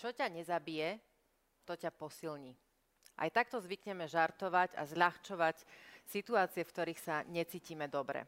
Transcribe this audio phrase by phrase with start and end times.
[0.00, 0.96] Čo ťa nezabije,
[1.68, 2.56] to ťa posilní.
[3.20, 5.60] Aj takto zvykneme žartovať a zľahčovať
[6.08, 8.24] situácie, v ktorých sa necítime dobre.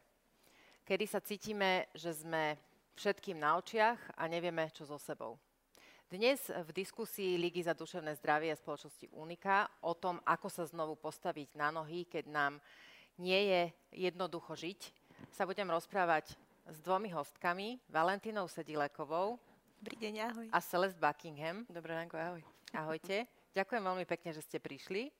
[0.85, 2.61] Kedy sa cítime, že sme
[2.93, 5.41] všetkým na očiach a nevieme, čo so sebou.
[6.05, 10.93] Dnes v diskusii Ligy za duševné zdravie a spoločnosti Unika o tom, ako sa znovu
[10.93, 12.53] postaviť na nohy, keď nám
[13.17, 13.61] nie je
[14.05, 14.93] jednoducho žiť,
[15.33, 16.37] sa budem rozprávať
[16.69, 19.41] s dvomi hostkami, Valentínou Sedilekovou.
[19.83, 20.47] Dobrý deň, ahoj.
[20.55, 21.67] A Celeste Buckingham.
[21.67, 22.39] Dobré ránko, ahoj.
[22.71, 23.27] Ahojte.
[23.51, 25.11] Ďakujem veľmi pekne, že ste prišli.
[25.11, 25.13] E,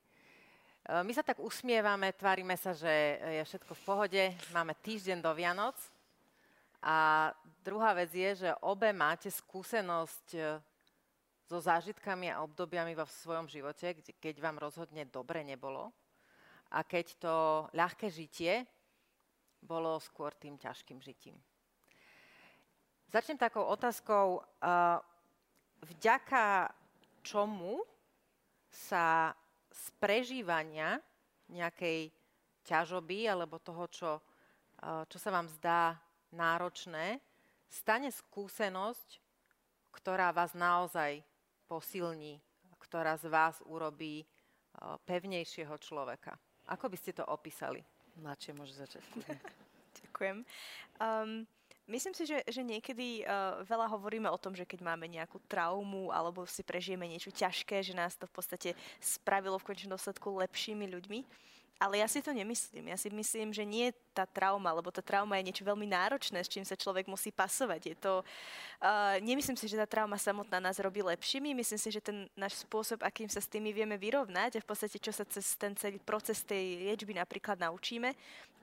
[1.03, 4.23] my sa tak usmievame, tvárime sa, že je všetko v pohode.
[4.55, 5.75] Máme týždeň do Vianoc.
[6.79, 7.27] A
[7.59, 10.55] druhá vec je, že obe máte skúsenosť e,
[11.43, 15.91] so zážitkami a obdobiami vo svojom živote, keď vám rozhodne dobre nebolo
[16.71, 17.35] a keď to
[17.75, 18.63] ľahké žitie
[19.59, 21.35] bolo skôr tým ťažkým žitím.
[23.13, 24.41] Začnem takou otázkou,
[25.85, 26.73] vďaka
[27.21, 27.85] čomu
[28.65, 29.37] sa
[29.69, 30.97] z prežívania
[31.45, 32.09] nejakej
[32.65, 34.11] ťažoby alebo toho, čo,
[34.81, 35.93] čo sa vám zdá
[36.33, 37.21] náročné,
[37.69, 39.21] stane skúsenosť,
[39.93, 41.21] ktorá vás naozaj
[41.69, 42.41] posilní,
[42.81, 44.27] ktorá z vás urobí eh,
[45.05, 46.33] pevnejšieho človeka.
[46.65, 47.85] Ako by ste to opísali?
[48.17, 49.05] Mladšie môže začať.
[50.01, 50.41] Ďakujem.
[50.97, 51.45] Um,
[51.87, 56.09] myslím si, že, že niekedy uh, veľa hovoríme o tom, že keď máme nejakú traumu
[56.13, 58.69] alebo si prežijeme niečo ťažké, že nás to v podstate
[59.01, 61.19] spravilo v končnom dôsledku lepšími ľuďmi.
[61.81, 62.93] Ale ja si to nemyslím.
[62.93, 66.39] Ja si myslím, že nie je tá trauma, lebo tá trauma je niečo veľmi náročné,
[66.39, 67.81] s čím sa človek musí pasovať.
[67.91, 71.51] Je to, uh, nemyslím si, že tá trauma samotná nás robí lepšími.
[71.51, 75.01] Myslím si, že ten náš spôsob, akým sa s tými vieme vyrovnať a v podstate,
[75.01, 78.13] čo sa cez ten celý proces tej liečby napríklad naučíme,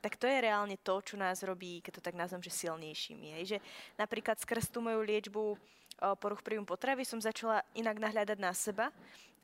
[0.00, 3.36] tak to je reálne to, čo nás robí, keď to tak nazvem, že silnejšími.
[3.36, 3.44] Hej.
[3.52, 3.58] Že
[4.00, 8.88] napríklad skrz tú moju liečbu uh, poruch príjmu potravy som začala inak nahľadať na seba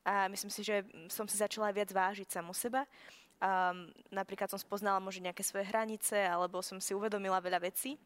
[0.06, 2.86] a myslím si, že som si začala viac vážiť samu seba
[3.36, 8.00] Um, napríklad som spoznala možno nejaké svoje hranice, alebo som si uvedomila veľa vecí.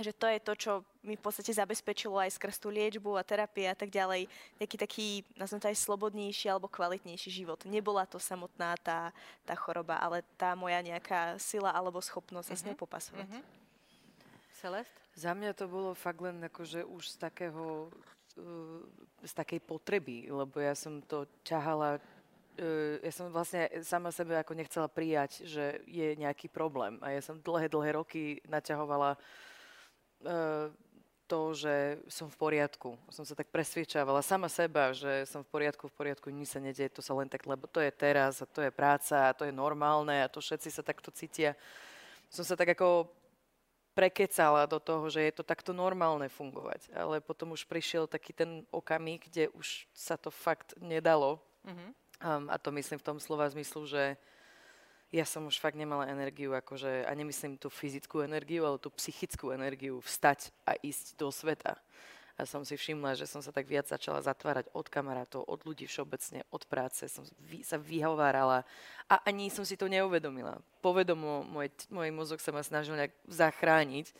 [0.00, 0.72] Že to je to, čo
[1.04, 5.06] mi v podstate zabezpečilo aj skrz tú liečbu a terapie a tak ďalej, nejaký taký,
[5.36, 7.60] nazvem to aj slobodnejší alebo kvalitnejší život.
[7.68, 9.12] Nebola to samotná tá,
[9.44, 12.60] tá choroba, ale tá moja nejaká sila alebo schopnosť sa uh-huh.
[12.60, 12.84] s ňou mhm.
[12.84, 13.28] popasovať.
[13.28, 13.44] Uh-huh.
[14.56, 14.94] Celest?
[15.16, 17.90] Za mňa to bolo fakt len akože už z takého
[19.20, 22.00] z takej potreby, lebo ja som to ťahala
[23.00, 26.98] ja som vlastne sama sebe ako nechcela prijať, že je nejaký problém.
[27.00, 29.16] A ja som dlhé, dlhé roky naťahovala
[31.30, 32.98] to, že som v poriadku.
[33.14, 36.90] Som sa tak presviečavala sama seba, že som v poriadku, v poriadku, nič sa nedieje,
[36.90, 39.54] to sa len tak, lebo to je teraz a to je práca a to je
[39.54, 41.54] normálne a to všetci sa takto cítia.
[42.34, 43.06] Som sa tak ako
[43.94, 46.90] prekecala do toho, že je to takto normálne fungovať.
[46.94, 51.38] Ale potom už prišiel taký ten okamih, kde už sa to fakt nedalo.
[51.62, 51.90] Mm-hmm.
[52.20, 54.20] Um, a to myslím v tom slova zmyslu, že
[55.10, 59.50] ja som už fakt nemala energiu, akože, a nemyslím tú fyzickú energiu, ale tú psychickú
[59.50, 61.74] energiu vstať a ísť do sveta.
[62.38, 65.84] A som si všimla, že som sa tak viac začala zatvárať od kamarátov, od ľudí
[65.84, 67.04] všeobecne, od práce.
[67.10, 67.28] Som
[67.66, 68.64] sa vyhovárala
[69.10, 70.56] a ani som si to neuvedomila.
[70.80, 74.12] Povedomo môj, môj mozog sa ma snažil nejak zachrániť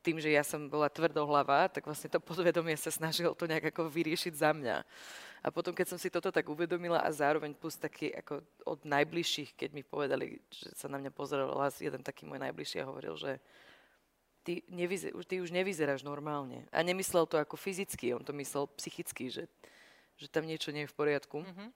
[0.00, 3.86] tým, že ja som bola tvrdohlava, tak vlastne to podvedomie sa snažilo to nejak ako
[3.90, 4.76] vyriešiť za mňa.
[5.42, 9.58] A potom, keď som si toto tak uvedomila a zároveň plus taký ako od najbližších,
[9.58, 13.18] keď mi povedali, že sa na mňa pozrel hlas, jeden taký môj najbližší a hovoril,
[13.18, 13.42] že
[14.46, 16.62] ty, nevyzer, ty už nevyzeráš normálne.
[16.70, 19.50] A nemyslel to ako fyzicky, on to myslel psychicky, že,
[20.14, 21.42] že tam niečo nie je v poriadku.
[21.42, 21.68] Mm-hmm.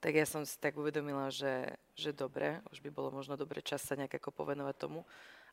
[0.00, 3.84] Tak ja som si tak uvedomila, že, že dobre, už by bolo možno dobre čas
[3.84, 5.04] sa nejak ako povenovať tomu.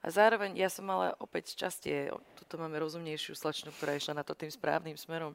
[0.03, 4.35] A zároveň ja som mala opäť šťastie, tuto máme rozumnejšiu slečnu, ktorá išla na to
[4.35, 5.31] tým správnym smerom,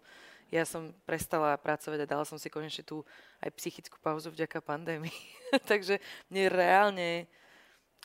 [0.52, 3.00] ja som prestala pracovať a dala som si konečne tú
[3.40, 5.12] aj psychickú pauzu vďaka pandémii.
[5.72, 7.08] Takže mne reálne,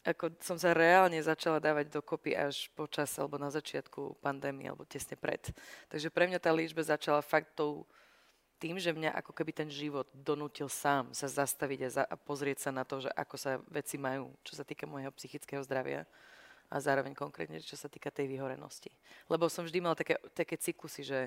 [0.07, 5.19] ako som sa reálne začala dávať dokopy až počas alebo na začiatku pandémie alebo tesne
[5.19, 5.51] pred.
[5.87, 7.87] Takže pre mňa tá líčba začala fakt tou,
[8.59, 12.67] tým, že mňa ako keby ten život donútil sám sa zastaviť a, za, a pozrieť
[12.67, 16.07] sa na to, že ako sa veci majú, čo sa týka môjho psychického zdravia
[16.73, 18.89] a zároveň konkrétne, čo sa týka tej vyhorenosti.
[19.29, 21.19] Lebo som vždy mala také, také cyklusy, že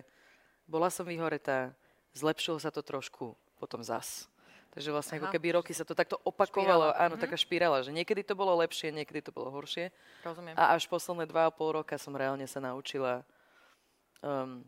[0.66, 1.70] bola som vyhoretá,
[2.18, 4.26] zlepšilo sa to trošku, potom zas.
[4.74, 5.20] Takže vlastne Aha.
[5.24, 6.90] ako keby roky sa to takto opakovalo.
[6.90, 7.00] Špirála.
[7.00, 7.22] Áno, mm-hmm.
[7.22, 9.88] taká špirála, že niekedy to bolo lepšie, niekedy to bolo horšie.
[10.26, 10.52] Rozumiem.
[10.58, 13.24] A až posledné dva a pol roka som reálne sa naučila
[14.20, 14.60] um,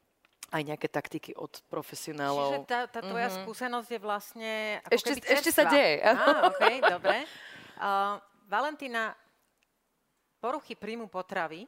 [0.49, 2.65] aj nejaké taktiky od profesionálov.
[2.65, 3.45] Čiže tá, tá tvoja mm-hmm.
[3.45, 4.53] skúsenosť je vlastne
[4.87, 6.01] ako ešte, keby ešte sa deje.
[6.07, 6.13] Á,
[6.55, 7.19] okay, dobre.
[7.79, 8.19] Uh,
[8.51, 9.15] Valentína,
[10.41, 11.67] poruchy príjmu potravy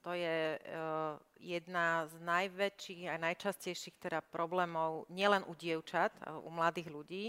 [0.00, 6.88] to je uh, jedna z najväčších a najčastejších teda problémov nielen u dievčat, u mladých
[6.88, 7.24] ľudí.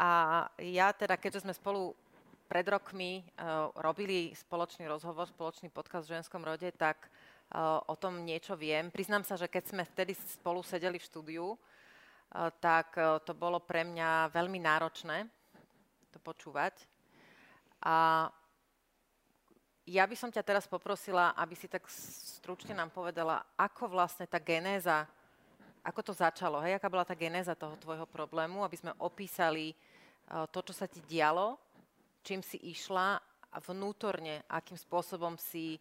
[0.00, 1.92] A ja teda, keďže sme spolu
[2.48, 8.24] pred rokmi uh, robili spoločný rozhovor, spoločný podcast v ženskom rode, tak uh, o tom
[8.24, 8.88] niečo viem.
[8.88, 11.46] Priznám sa, že keď sme vtedy spolu sedeli v štúdiu,
[12.58, 15.22] tak to bolo pre mňa veľmi náročné
[16.10, 16.82] to počúvať.
[17.86, 18.26] A
[19.84, 21.84] ja by som ťa teraz poprosila, aby si tak
[22.40, 25.04] stručne nám povedala, ako vlastne tá genéza,
[25.84, 30.48] ako to začalo, hej, aká bola tá genéza toho tvojho problému, aby sme opísali uh,
[30.48, 31.60] to, čo sa ti dialo,
[32.24, 33.20] čím si išla
[33.52, 35.76] a vnútorne, akým spôsobom si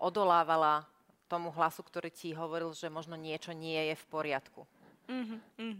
[0.00, 0.88] odolávala
[1.28, 4.64] tomu hlasu, ktorý ti hovoril, že možno niečo nie je v poriadku.
[5.04, 5.76] Mm-hmm.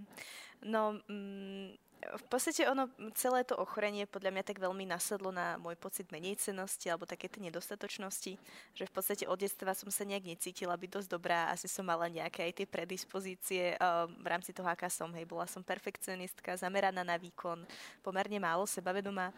[0.69, 5.75] No, mm, v podstate ono, celé to ochorenie podľa mňa tak veľmi nasadlo na môj
[5.81, 8.33] pocit menejcenosti alebo také tie nedostatočnosti,
[8.77, 12.07] že v podstate od detstva som sa nejak necítila byť dosť dobrá, asi som mala
[12.13, 17.03] nejaké aj tie predispozície uh, v rámci toho, aká som, hej, bola som perfekcionistka, zameraná
[17.03, 17.65] na výkon,
[18.05, 19.33] pomerne málo sebavedomá.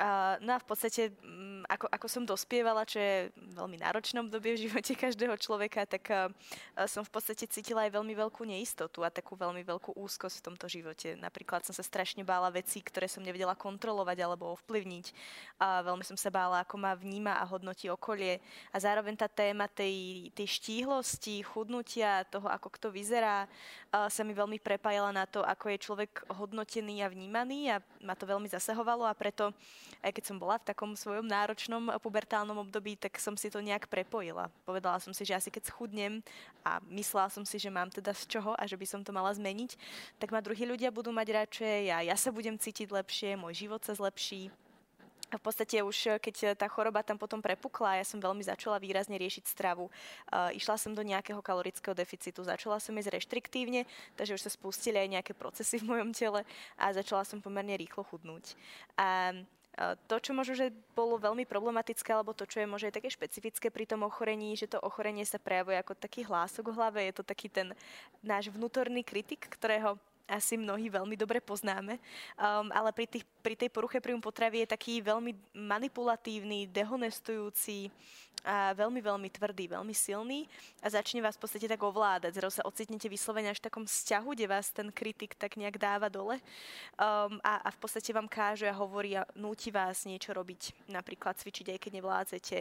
[0.00, 4.56] Uh, no a v podstate, um, ako, ako som dospievala, čo je veľmi náročnom obdobie
[4.56, 6.32] v živote každého človeka, tak uh,
[6.88, 10.72] som v podstate cítila aj veľmi veľkú neistotu a takú veľmi veľkú úzkosť v tomto
[10.72, 11.20] živote.
[11.20, 15.06] Napríklad som sa strašne bála veci, ktoré som nevedela kontrolovať alebo ovplyvniť.
[15.60, 18.40] A veľmi som sa bála, ako ma vníma a hodnotí okolie.
[18.72, 23.44] A zároveň tá téma tej, tej štíhlosti, chudnutia, toho, ako kto vyzerá,
[23.92, 28.24] sa mi veľmi prepájala na to, ako je človek hodnotený a vnímaný a ma to
[28.24, 29.52] veľmi zasahovalo a preto,
[30.00, 33.90] aj keď som bola v takom svojom náročnom pubertálnom období, tak som si to nejak
[33.90, 34.48] prepojila.
[34.62, 36.22] Povedala som si, že asi keď schudnem
[36.62, 39.34] a myslela som si, že mám teda z čoho a že by som to mala
[39.34, 39.76] zmeniť,
[40.22, 43.82] tak ma druhí ľudia budú mať radšej a ja sa budem cítiť lepšie, môj život
[43.82, 44.50] sa zlepší.
[45.30, 49.14] A v podstate už, keď tá choroba tam potom prepukla, ja som veľmi začala výrazne
[49.14, 49.86] riešiť stravu.
[50.26, 53.86] Uh, išla som do nejakého kalorického deficitu, začala som jesť reštriktívne,
[54.18, 56.42] takže už sa spustili aj nejaké procesy v mojom tele
[56.74, 58.58] a začala som pomerne rýchlo chudnúť.
[58.98, 59.38] A
[59.80, 63.88] to, čo možno, že bolo veľmi problematické, alebo to, čo je možno také špecifické pri
[63.88, 67.48] tom ochorení, že to ochorenie sa prejavuje ako taký hlások v hlave, je to taký
[67.48, 67.72] ten
[68.20, 69.96] náš vnútorný kritik, ktorého
[70.30, 71.98] asi mnohí veľmi dobre poznáme,
[72.38, 77.90] um, ale pri, tých, pri tej poruche príjmu potravy je taký veľmi manipulatívny, dehonestujúci
[78.40, 80.48] a veľmi, veľmi tvrdý, veľmi silný
[80.80, 82.40] a začne vás v podstate tak ovládať.
[82.40, 86.08] Zrazu sa ocitnete vyslovene až v takom vzťahu, kde vás ten kritik tak nejak dáva
[86.08, 86.40] dole
[86.96, 91.36] um, a, a v podstate vám káže a hovorí a núti vás niečo robiť, napríklad
[91.36, 92.58] cvičiť aj keď nevládzete,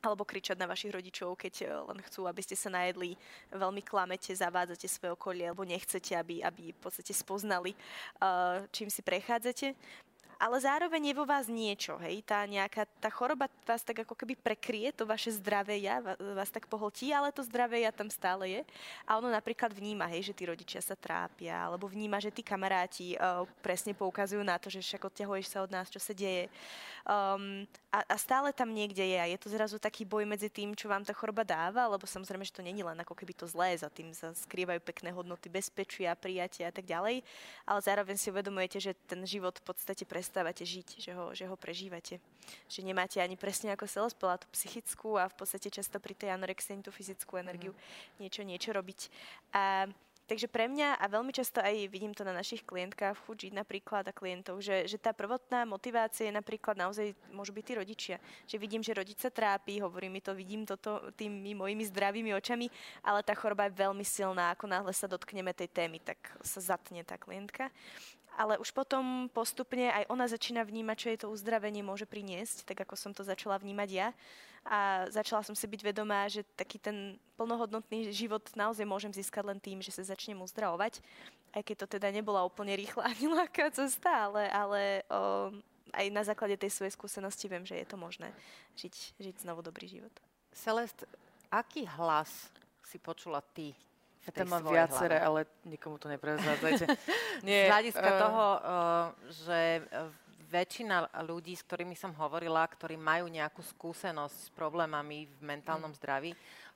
[0.00, 3.14] alebo kričať na vašich rodičov, keď eh, len chcú, aby ste sa najedli,
[3.52, 7.76] veľmi klamete, zavádzate svoje okolie, alebo nechcete, aby, aby v podstate spoznali,
[8.20, 9.76] uh, čím si prechádzate
[10.40, 14.40] ale zároveň je vo vás niečo, hej, tá nejaká, tá choroba vás tak ako keby
[14.40, 18.60] prekrie, to vaše zdravé ja, vás tak pohltí, ale to zdravé ja tam stále je.
[19.04, 23.20] A ono napríklad vníma, hej, že tí rodičia sa trápia, alebo vníma, že tí kamaráti
[23.20, 26.48] uh, presne poukazujú na to, že však odťahuješ sa od nás, čo sa deje.
[27.04, 30.72] Um, a, a stále tam niekde je a je to zrazu taký boj medzi tým,
[30.72, 33.76] čo vám tá choroba dáva, lebo samozrejme, že to není len ako keby to zlé,
[33.76, 37.20] za tým sa skrývajú pekné hodnoty bezpečia, prijatia a tak ďalej,
[37.66, 41.50] ale zároveň si uvedomujete, že ten život v podstate pres prestávate žiť, že ho, že
[41.50, 42.22] ho prežívate.
[42.70, 46.86] Že nemáte ani presne ako Seles tú psychickú a v podstate často pri tej anorexii
[46.86, 47.78] tú fyzickú energiu mm.
[48.22, 49.10] niečo, niečo robiť.
[49.58, 49.90] A
[50.30, 54.06] Takže pre mňa, a veľmi často aj vidím to na našich klientkách, v Fuji napríklad
[54.06, 58.16] a klientov, že, že tá prvotná motivácia je napríklad naozaj, môžu byť tí rodičia.
[58.46, 62.70] Že vidím, že rodič sa trápi, hovorí mi to, vidím toto tými mojimi zdravými očami,
[63.02, 67.02] ale tá choroba je veľmi silná, ako náhle sa dotkneme tej témy, tak sa zatne
[67.02, 67.66] tá klientka
[68.38, 72.86] ale už potom postupne aj ona začína vnímať, čo jej to uzdravenie môže priniesť, tak
[72.86, 74.08] ako som to začala vnímať ja.
[74.60, 79.56] A začala som si byť vedomá, že taký ten plnohodnotný život naozaj môžem získať len
[79.56, 81.00] tým, že sa začnem uzdravovať.
[81.56, 85.48] Aj keď to teda nebola úplne rýchla ani ľahká cesta, ale, ale o,
[85.96, 88.28] aj na základe tej svojej skúsenosti viem, že je to možné
[88.76, 90.12] žiť, žiť znovu dobrý život.
[90.52, 91.08] Celest,
[91.48, 92.52] aký hlas
[92.84, 93.72] si počula ty
[94.28, 95.26] tam mám viaceré, hlave.
[95.26, 96.84] ale nikomu to neprezrádzajte.
[97.48, 98.18] Nie, Z hľadiska uh...
[98.20, 98.60] toho, uh,
[99.32, 99.58] že
[100.50, 105.98] väčšina ľudí, s ktorými som hovorila, ktorí majú nejakú skúsenosť s problémami v mentálnom mm.
[105.98, 106.30] zdraví,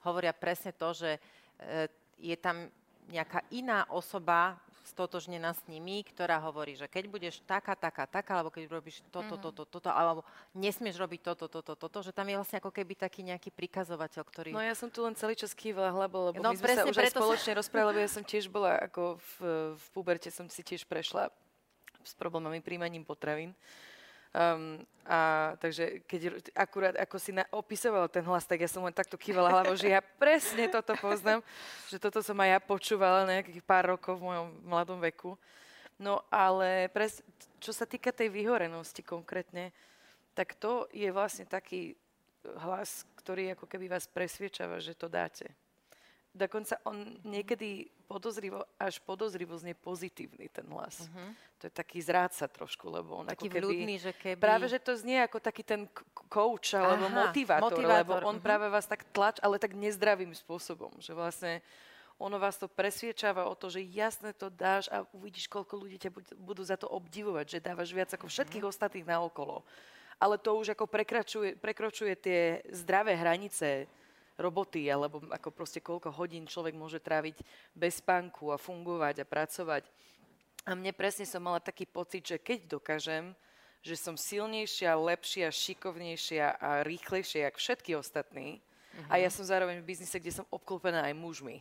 [0.07, 1.87] hovoria presne to, že uh,
[2.17, 2.71] je tam
[3.13, 8.53] nejaká iná osoba stotožnená s nimi, ktorá hovorí, že keď budeš taká, taká, taká, alebo
[8.53, 9.45] keď robíš toto, mm-hmm.
[9.45, 10.23] toto, toto, alebo
[10.53, 14.51] nesmieš robiť toto, toto, toto, že tam je vlastne ako keby taký nejaký prikazovateľ, ktorý...
[14.53, 17.01] No ja som tu len celý čas kývala hlavou, lebo no, my sme sa už
[17.01, 17.59] aj spoločne sa...
[17.65, 19.33] rozprávali, lebo ja som tiež bola ako v,
[19.73, 21.33] v puberte, som si tiež prešla
[22.05, 23.57] s problémami príjmaním potravín.
[24.35, 28.91] Um, a takže keď akurát ako si na, opisovala ten hlas, tak ja som len
[28.91, 31.45] takto kývala hlavou, že ja presne toto poznám,
[31.93, 35.37] že toto som aj ja počúvala nejakých pár rokov v mojom mladom veku.
[36.01, 37.21] No ale pres,
[37.61, 39.71] čo sa týka tej vyhorenosti konkrétne,
[40.35, 41.95] tak to je vlastne taký
[42.65, 45.47] hlas, ktorý ako keby vás presviečava, že to dáte.
[46.35, 51.07] Dokonca on niekedy podozrivo, až podozrivo znie pozitívny ten hlas.
[51.07, 51.31] Uh-huh.
[51.63, 53.63] To je taký zráca trošku, lebo on taký ako keby...
[53.71, 54.43] Vľudný, že keby...
[54.43, 55.87] Práve, že to znie ako taký ten
[56.27, 58.47] coach alebo Aha, motivátor, motivátor, lebo on uh-huh.
[58.51, 61.63] práve vás tak tlač, ale tak nezdravým spôsobom, že vlastne
[62.19, 66.11] ono vás to presviečava o to, že jasne to dáš a uvidíš, koľko ľudí ťa
[66.43, 68.75] budú za to obdivovať, že dávaš viac ako všetkých uh-huh.
[68.75, 69.63] ostatných naokolo.
[70.19, 73.87] Ale to už ako prekračuje, prekročuje tie zdravé hranice
[74.39, 77.39] roboty, alebo ako proste koľko hodín človek môže tráviť
[77.75, 79.85] bez spánku a fungovať a pracovať.
[80.65, 83.37] A mne presne som mala taký pocit, že keď dokážem,
[83.85, 88.65] že som silnejšia, lepšia, šikovnejšia a rýchlejšia, ako všetky ostatní,
[88.97, 89.13] uh-huh.
[89.13, 91.61] a ja som zároveň v biznise, kde som obklopená aj mužmi.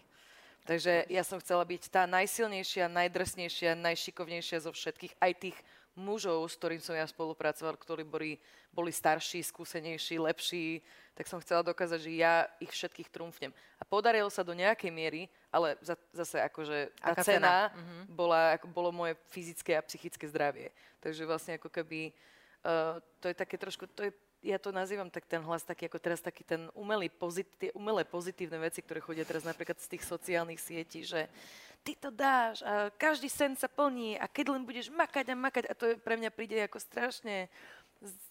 [0.63, 5.57] Takže ja som chcela byť tá najsilnejšia, najdrsnejšia, najšikovnejšia zo všetkých, aj tých
[5.93, 8.31] mužov, s ktorým som ja spolupracoval, ktorí boli,
[8.73, 10.81] boli starší, skúsenejší, lepší,
[11.13, 13.53] tak som chcela dokázať, že ja ich všetkých trumfnem.
[13.77, 15.21] A podarilo sa do nejakej miery,
[15.53, 17.55] ale za, zase akože tá Aká cena, cena?
[17.69, 18.03] Uh-huh.
[18.09, 20.73] bola, ako, bolo moje fyzické a psychické zdravie.
[20.97, 22.09] Takže vlastne ako keby
[22.65, 24.11] uh, to je také trošku, to je,
[24.43, 28.01] ja to nazývam tak ten hlas taký ako teraz taký ten umelý, pozit, tie umelé
[28.03, 31.29] pozitívne veci, ktoré chodia teraz napríklad z tých sociálnych sietí, že
[31.83, 35.63] ty to dáš a každý sen sa plní a keď len budeš makať a makať
[35.67, 37.51] a to je, pre mňa príde ako strašne,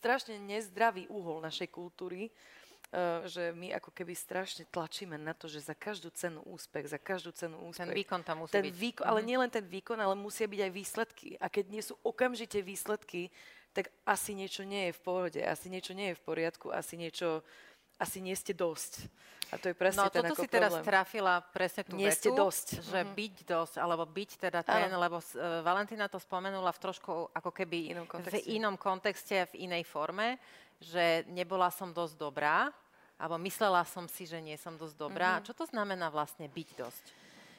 [0.00, 5.68] strašne nezdravý úhol našej kultúry, uh, že my ako keby strašne tlačíme na to, že
[5.68, 7.92] za každú cenu úspech, za každú cenu úspech.
[7.92, 8.75] Ten výkon tam musí ten byť.
[8.75, 9.26] Výkon, ale mhm.
[9.28, 11.28] nie len ten výkon, ale musia byť aj výsledky.
[11.37, 13.28] A keď nie sú okamžite výsledky,
[13.73, 17.40] tak asi niečo nie je v pohode, asi niečo nie je v poriadku, asi niečo,
[17.97, 19.09] asi nie ste dosť.
[19.52, 22.30] A to je presne no, ten toto si teraz trafila presne tú Nie vetu, ste
[22.32, 22.66] dosť.
[22.88, 23.12] že mm-hmm.
[23.21, 24.97] byť dosť, alebo byť teda ten, ano.
[24.97, 29.85] lebo uh, Valentína to spomenula v trošku ako keby inom v inom kontexte, v inej
[29.85, 30.40] forme,
[30.80, 32.73] že nebola som dosť dobrá,
[33.21, 35.37] alebo myslela som si, že nie som dosť dobrá.
[35.37, 35.47] Mm-hmm.
[35.47, 37.04] Čo to znamená vlastne byť dosť?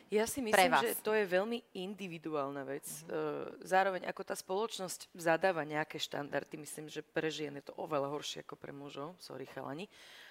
[0.09, 2.85] Ja si myslím, že to je veľmi individuálna vec.
[2.85, 3.65] Mm-hmm.
[3.69, 8.41] Zároveň ako tá spoločnosť zadáva nejaké štandardy, myslím, že pre žien je to oveľa horšie
[8.41, 9.85] ako pre mužov, sorry chalani,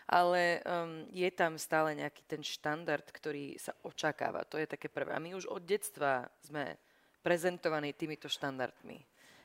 [0.06, 4.46] ale um, je tam stále nejaký ten štandard, ktorý sa očakáva.
[4.50, 5.14] To je také prvé.
[5.14, 6.76] A my už od detstva sme
[7.22, 8.98] prezentovaní týmito štandardmi.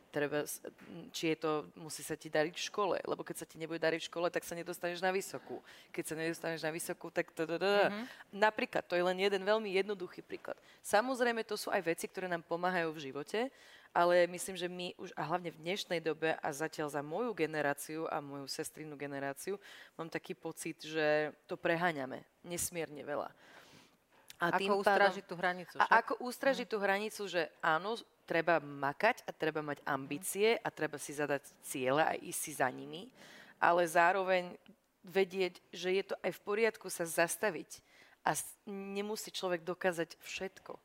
[0.07, 0.47] Treba,
[1.11, 4.01] či je to, musí sa ti dariť v škole, lebo keď sa ti nebude dariť
[4.01, 5.59] v škole, tak sa nedostaneš na vysokú.
[5.91, 7.27] Keď sa nedostaneš na vysokú, tak...
[7.35, 8.31] Mm-hmm.
[8.33, 10.57] Napríklad, to je len jeden veľmi jednoduchý príklad.
[10.81, 13.51] Samozrejme, to sú aj veci, ktoré nám pomáhajú v živote,
[13.97, 18.05] ale myslím, že my už, a hlavne v dnešnej dobe a zatiaľ za moju generáciu
[18.05, 19.57] a moju sestrinnú generáciu,
[19.97, 23.33] mám taký pocit, že to preháňame nesmierne veľa.
[24.37, 25.75] A ako tým ústražiť tú hranicu?
[25.81, 25.89] Však?
[25.89, 26.71] A ako ústražiť hm.
[26.71, 27.97] tú hranicu, že áno,
[28.29, 32.69] treba makať a treba mať ambície a treba si zadať ciele a ísť si za
[32.69, 33.09] nimi,
[33.57, 34.53] ale zároveň
[35.01, 37.81] vedieť, že je to aj v poriadku sa zastaviť
[38.21, 38.37] a
[38.69, 40.77] nemusí človek dokázať všetko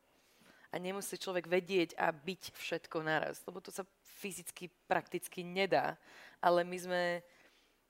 [0.73, 3.85] a nemusí človek vedieť a byť všetko naraz, lebo to sa
[4.17, 5.93] fyzicky prakticky nedá.
[6.41, 7.03] Ale my sme,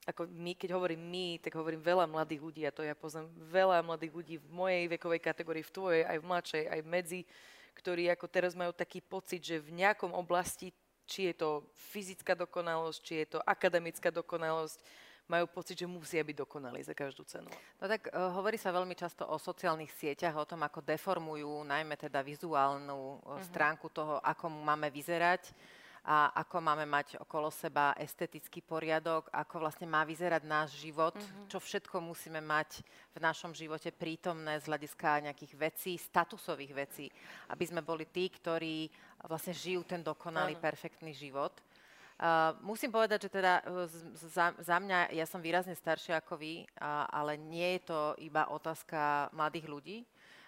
[0.04, 3.80] ako my, keď hovorím my, tak hovorím veľa mladých ľudí a to ja poznám veľa
[3.80, 7.20] mladých ľudí v mojej vekovej kategórii, v tvojej, aj v mladšej, aj medzi,
[7.72, 10.68] ktorí ako teraz majú taký pocit, že v nejakom oblasti,
[11.08, 14.84] či je to fyzická dokonalosť, či je to akademická dokonalosť,
[15.28, 17.48] majú pocit, že musia byť dokonalí za každú cenu.
[17.80, 21.96] No tak uh, hovorí sa veľmi často o sociálnych sieťach, o tom, ako deformujú najmä
[21.96, 25.56] teda vizuálnu uh, stránku toho, ako máme vyzerať
[26.04, 31.48] a ako máme mať okolo seba estetický poriadok, ako vlastne má vyzerať náš život, uh-huh.
[31.48, 32.84] čo všetko musíme mať
[33.16, 37.08] v našom živote prítomné z hľadiska nejakých vecí, statusových vecí,
[37.48, 38.92] aby sme boli tí, ktorí
[39.24, 40.68] vlastne žijú ten dokonalý, uh-huh.
[40.68, 41.56] perfektný život.
[42.24, 43.84] Uh, musím povedať, že teda uh,
[44.16, 48.48] za, za mňa, ja som výrazne staršia ako vy, uh, ale nie je to iba
[48.48, 49.98] otázka mladých ľudí.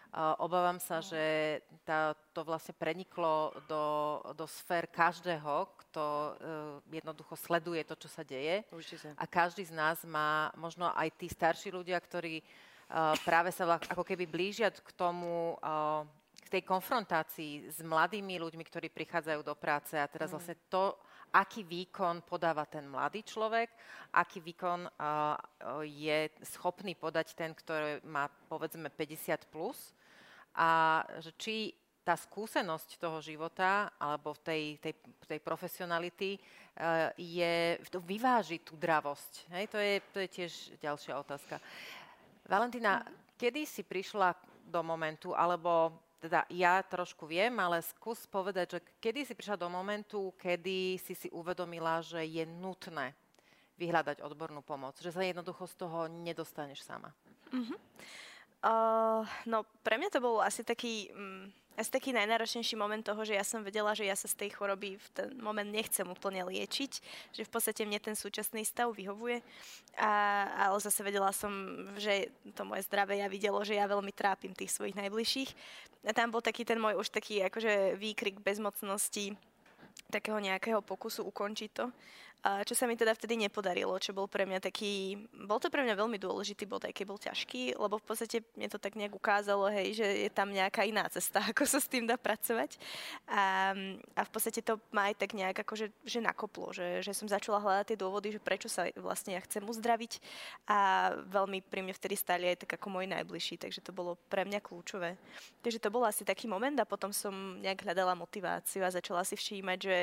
[0.09, 3.85] Uh, obávam sa, že tá, to vlastne preniklo do,
[4.33, 6.33] do sfér každého, kto uh,
[6.89, 8.65] jednoducho sleduje to, čo sa deje.
[8.73, 9.13] Určite.
[9.13, 14.01] A každý z nás má, možno aj tí starší ľudia, ktorí uh, práve sa ako
[14.01, 15.61] keby blížia k tomu,
[16.41, 20.35] k tej konfrontácii s mladými ľuďmi, ktorí prichádzajú do práce a teraz mm.
[20.39, 20.97] vlastne to,
[21.37, 23.69] aký výkon podáva ten mladý človek,
[24.17, 24.89] aký výkon
[25.85, 29.93] je schopný podať ten, ktorý má povedzme 50 plus
[30.57, 31.57] a že či
[32.07, 34.95] tá skúsenosť toho života alebo tej, tej,
[35.27, 39.51] tej profesionality uh, je, to vyváži tú dravosť.
[39.51, 41.59] Hej, to, je, to je tiež ďalšia otázka.
[42.47, 43.03] Valentina,
[43.35, 44.39] kedy si prišla
[44.71, 49.71] do momentu, alebo teda ja trošku viem, ale skús povedať, že kedy si prišla do
[49.71, 53.15] momentu, kedy si si uvedomila, že je nutné
[53.79, 57.15] vyhľadať odbornú pomoc, že sa jednoducho z toho nedostaneš sama.
[57.55, 57.79] Uh-huh.
[58.67, 61.15] Uh, no pre mňa to bol asi taký...
[61.15, 64.57] Um asi taký najnáročnejší moment toho, že ja som vedela, že ja sa z tej
[64.57, 66.93] choroby v ten moment nechcem úplne liečiť,
[67.37, 69.45] že v podstate mne ten súčasný stav vyhovuje.
[70.01, 70.11] A,
[70.67, 71.53] ale zase vedela som,
[72.01, 75.51] že to moje zdravie ja videlo, že ja veľmi trápim tých svojich najbližších.
[76.09, 79.37] A tam bol taký ten môj už taký akože výkrik bezmocnosti,
[80.09, 81.93] takého nejakého pokusu ukončiť to.
[82.47, 85.83] A čo sa mi teda vtedy nepodarilo, čo bol pre mňa taký, bol to pre
[85.83, 89.19] mňa veľmi dôležitý bod, aj keď bol ťažký, lebo v podstate mne to tak nejak
[89.19, 92.79] ukázalo, hej, že je tam nejaká iná cesta, ako sa s tým dá pracovať.
[93.27, 93.75] A,
[94.15, 97.59] a v podstate to ma aj tak nejak akože že nakoplo, že, že som začala
[97.59, 100.23] hľadať tie dôvody, že prečo sa vlastne ja chcem uzdraviť
[100.71, 104.47] a veľmi pri mne vtedy stali aj tak ako môj najbližší, takže to bolo pre
[104.47, 105.19] mňa kľúčové.
[105.67, 109.35] Takže to bol asi taký moment a potom som nejak hľadala motiváciu a začala si
[109.35, 109.99] všímať, že,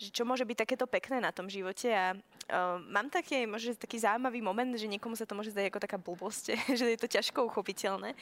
[0.00, 3.72] že čo môže byť takéto pekné na tom živote živote a uh, mám taký, možno
[3.74, 6.44] taký zaujímavý moment, že niekomu sa to môže zdať ako taká blbosť,
[6.78, 8.12] že je to ťažko uchopiteľné,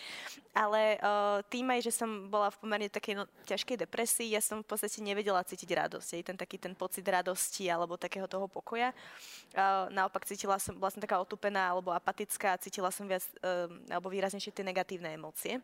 [0.54, 4.62] ale uh, tým aj, že som bola v pomerne takej no, ťažkej depresii, ja som
[4.62, 8.95] v podstate nevedela cítiť radosť, aj ten taký ten pocit radosti alebo takého toho pokoja.
[9.50, 14.07] Uh, naopak cítila som, bola som taká otupená alebo apatická, cítila som viac uh, alebo
[14.09, 15.59] výraznejšie tie negatívne emócie.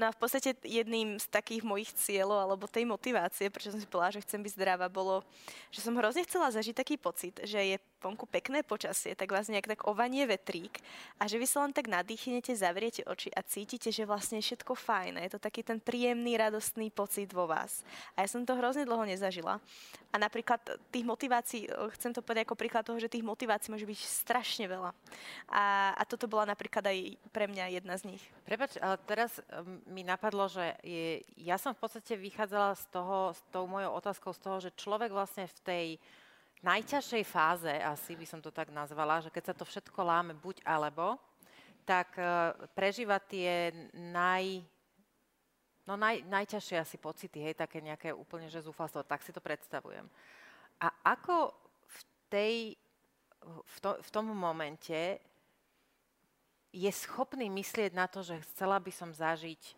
[0.00, 3.84] No a v podstate jedným z takých mojich cieľov alebo tej motivácie, prečo som si
[3.84, 5.20] povedala, že chcem byť zdravá, bolo,
[5.68, 9.76] že som hrozne chcela zažiť taký pocit, že je vonku pekné počasie, tak vás nejak
[9.76, 10.80] tak ovanie vetrík
[11.20, 14.72] a že vy sa len tak nadýchnete, zavriete oči a cítite, že vlastne je všetko
[14.72, 15.20] fajn.
[15.20, 17.84] Je to taký ten príjemný, radostný pocit vo vás.
[18.16, 19.60] A ja som to hrozne dlho nezažila.
[20.10, 20.58] A napríklad
[20.90, 24.90] tých motivácií, chcem to povedať ako príklad toho, že tých motivácií môže byť strašne veľa.
[25.54, 26.98] A, a toto bola napríklad aj
[27.30, 28.22] pre mňa jedna z nich.
[28.42, 33.30] Prepač, ale teraz um, mi napadlo, že je, ja som v podstate vychádzala z toho,
[33.30, 35.86] s tou mojou otázkou z toho, že človek vlastne v tej
[36.60, 40.60] najťažšej fáze, asi by som to tak nazvala, že keď sa to všetko láme buď
[40.64, 41.16] alebo,
[41.88, 44.60] tak uh, prežíva tie naj,
[45.88, 50.04] no naj, najťažšie asi pocity, hej, také nejaké úplne, že zúfalstvo, tak si to predstavujem.
[50.80, 51.56] A ako
[51.88, 52.54] v tej,
[53.44, 55.18] v, to, v tom momente
[56.70, 59.74] je schopný myslieť na to, že chcela by som zažiť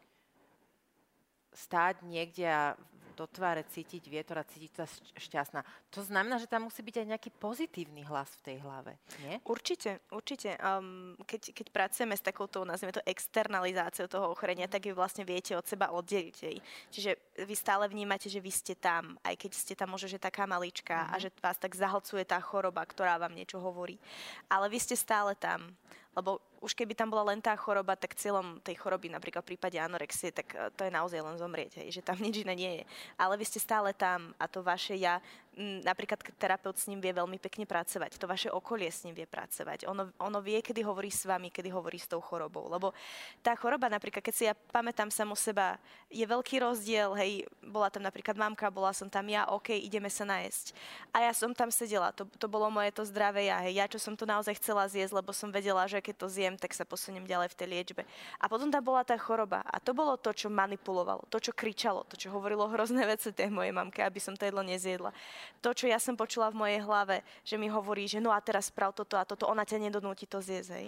[1.53, 2.77] stáť niekde a
[3.23, 5.63] do tváre cítiť vietor a cítiť sa šťastná.
[5.95, 9.39] To znamená, že tam musí byť aj nejaký pozitívny hlas v tej hlave, nie?
[9.47, 10.59] Určite, určite.
[10.59, 15.55] Um, keď, keď pracujeme s takouto, nazvime to, externalizáciou toho ochorenia, tak ju vlastne viete
[15.55, 16.37] od seba oddeliť.
[16.43, 16.59] Jej.
[16.91, 17.11] Čiže
[17.47, 21.07] vy stále vnímate, že vy ste tam, aj keď ste tam možno, že taká malička
[21.07, 21.13] mm-hmm.
[21.13, 21.23] a mhm.
[21.23, 24.03] že vás tak zahlcuje tá choroba, ktorá vám niečo hovorí.
[24.51, 25.71] Ale vy ste stále tam.
[26.13, 29.81] Lebo už keby tam bola len tá choroba, tak cieľom tej choroby, napríklad v prípade
[29.81, 32.85] anorexie, tak e, to je naozaj len zomrieť, hej, že tam nič iné nie je.
[33.17, 35.19] Ale vy ste stále tam a to vaše ja
[35.61, 39.85] napríklad terapeut s ním vie veľmi pekne pracovať, to vaše okolie s ním vie pracovať.
[39.85, 42.73] Ono, ono vie, kedy hovorí s vami, kedy hovorí s tou chorobou.
[42.73, 42.97] Lebo
[43.45, 45.77] tá choroba napríklad, keď si ja pamätám samo seba,
[46.09, 50.25] je veľký rozdiel, hej, bola tam napríklad mamka, bola som tam ja, OK, ideme sa
[50.25, 50.73] najesť.
[51.13, 54.01] A ja som tam sedela, to, to bolo moje to zdravé ja, hej, ja čo
[54.01, 57.29] som to naozaj chcela zjesť, lebo som vedela, že keď to zjem, tak sa posuniem
[57.29, 58.03] ďalej v tej liečbe.
[58.41, 62.09] A potom tam bola tá choroba a to bolo to, čo manipulovalo, to, čo kričalo,
[62.09, 65.13] to, čo hovorilo hrozné veci tej mojej mamke, aby som to jedlo nezjedla
[65.61, 68.69] to, čo ja som počula v mojej hlave, že mi hovorí, že no a teraz
[68.69, 70.87] sprav toto a toto, ona ťa nedonúti to zjesť, hej.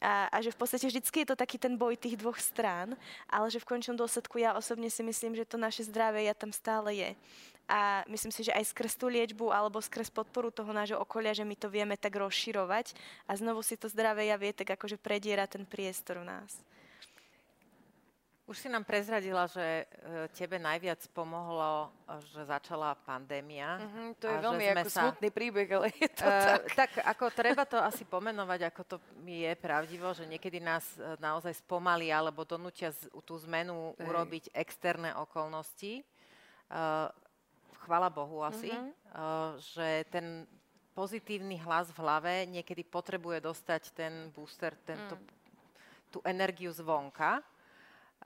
[0.00, 2.94] A, a že v podstate vždycky je to taký ten boj tých dvoch strán,
[3.28, 6.52] ale že v končnom dôsledku ja osobne si myslím, že to naše zdravie ja tam
[6.52, 7.10] stále je.
[7.66, 11.42] A myslím si, že aj skrz tú liečbu alebo skrz podporu toho nášho okolia, že
[11.42, 12.94] my to vieme tak rozširovať
[13.26, 16.62] a znovu si to zdravie ja vie tak akože prediera ten priestor v nás.
[18.46, 19.84] Už si nám prezradila, že e,
[20.30, 21.90] tebe najviac pomohlo,
[22.30, 23.82] že začala pandémia.
[23.82, 26.62] Mm-hmm, to je veľmi ako sa, smutný príbeh, ale je to uh, tak.
[26.78, 31.58] Tak ako treba to asi pomenovať, ako to je pravdivo, že niekedy nás e, naozaj
[31.58, 34.06] spomalí alebo donútia z, tú zmenu Ej.
[34.06, 36.06] urobiť externé okolnosti.
[36.70, 37.10] Uh,
[37.82, 38.90] chvala Bohu asi, mm-hmm.
[39.10, 40.46] uh, že ten
[40.94, 45.26] pozitívny hlas v hlave niekedy potrebuje dostať ten booster, tento, mm.
[46.08, 47.44] tú energiu zvonka.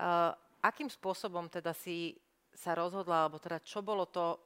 [0.01, 0.33] Uh,
[0.65, 2.17] akým spôsobom teda si
[2.57, 4.41] sa rozhodla, alebo teda čo bolo to,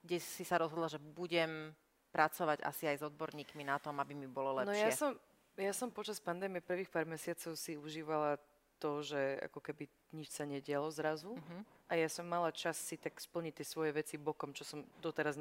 [0.00, 1.70] kde si sa rozhodla, že budem
[2.12, 4.68] pracovať asi aj s odborníkmi na tom, aby mi bolo lepšie?
[4.68, 5.12] No ja som,
[5.56, 8.36] ja som počas pandémie prvých pár mesiacov si užívala
[8.82, 11.38] to, že ako keby nič sa nedialo zrazu.
[11.38, 11.60] Uh-huh.
[11.86, 15.38] A ja som mala čas si tak splniť tie svoje veci bokom, čo som doteraz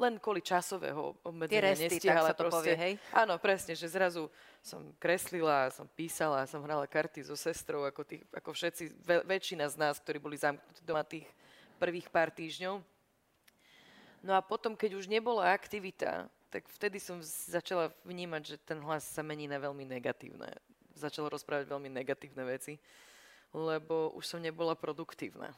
[0.00, 2.34] len kvôli časového obmedzenia nestihala.
[2.34, 2.56] Tak sa to proste.
[2.58, 2.92] povie, hej?
[3.14, 4.26] Áno, presne, že zrazu
[4.58, 9.70] som kreslila, som písala, som hrala karty so sestrou, ako, tých, ako všetci, ve, väčšina
[9.70, 11.28] z nás, ktorí boli zamknutí doma tých
[11.78, 12.82] prvých pár týždňov.
[14.24, 19.06] No a potom, keď už nebola aktivita, tak vtedy som začala vnímať, že ten hlas
[19.06, 20.50] sa mení na veľmi negatívne
[21.00, 22.76] začala rozprávať veľmi negatívne veci,
[23.50, 25.50] lebo už som nebola produktívna.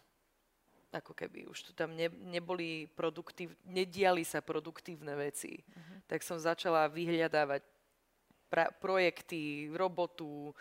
[0.92, 5.56] Ako keby už tu tam ne, neboli produktív, nediali sa produktívne veci.
[5.56, 6.04] Uh-huh.
[6.04, 7.64] Tak som začala vyhľadávať
[8.52, 10.52] pra, projekty, robotu,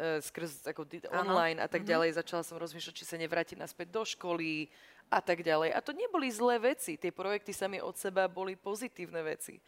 [0.00, 1.92] e, skrz ako online a tak uh-huh.
[1.92, 2.16] ďalej.
[2.16, 4.72] Začala som rozmýšľať, či sa nevrátiť naspäť do školy
[5.12, 5.76] a tak ďalej.
[5.76, 6.96] A to neboli zlé veci.
[6.96, 9.60] Tie projekty sami od seba boli pozitívne veci.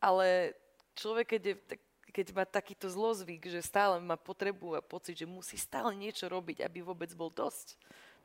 [0.00, 0.56] Ale
[0.96, 5.26] človek, keď je tak keď má takýto zlozvyk, že stále má potrebu a pocit, že
[5.26, 7.78] musí stále niečo robiť, aby vôbec bol dosť,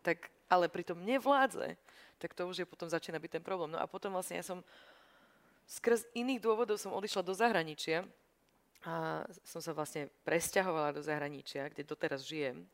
[0.06, 1.74] tak ale pritom nevládze,
[2.22, 3.74] tak to už je potom začína byť ten problém.
[3.74, 4.62] No a potom vlastne ja som
[5.66, 8.06] skrz iných dôvodov som odišla do zahraničia
[8.86, 12.70] a som sa vlastne presťahovala do zahraničia, kde doteraz žijem.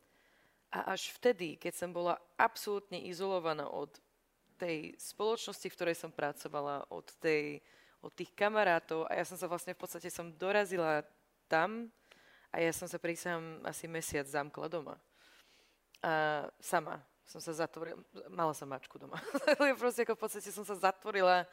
[0.71, 3.91] A až vtedy, keď som bola absolútne izolovaná od
[4.59, 7.63] tej spoločnosti, v ktorej som pracovala, od tej
[8.01, 11.05] od tých kamarátov a ja som sa vlastne v podstate som dorazila
[11.45, 11.87] tam
[12.49, 14.97] a ja som sa prísam asi mesiac zamkla doma.
[16.01, 19.15] A sama som sa zatvorila, mala som mačku doma.
[19.79, 21.47] proste ako v podstate som sa zatvorila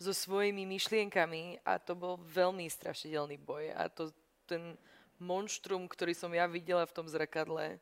[0.00, 3.68] so svojimi myšlienkami a to bol veľmi strašidelný boj.
[3.76, 4.08] A to,
[4.48, 4.80] ten
[5.20, 7.76] monštrum, ktorý som ja videla v tom zrkadle,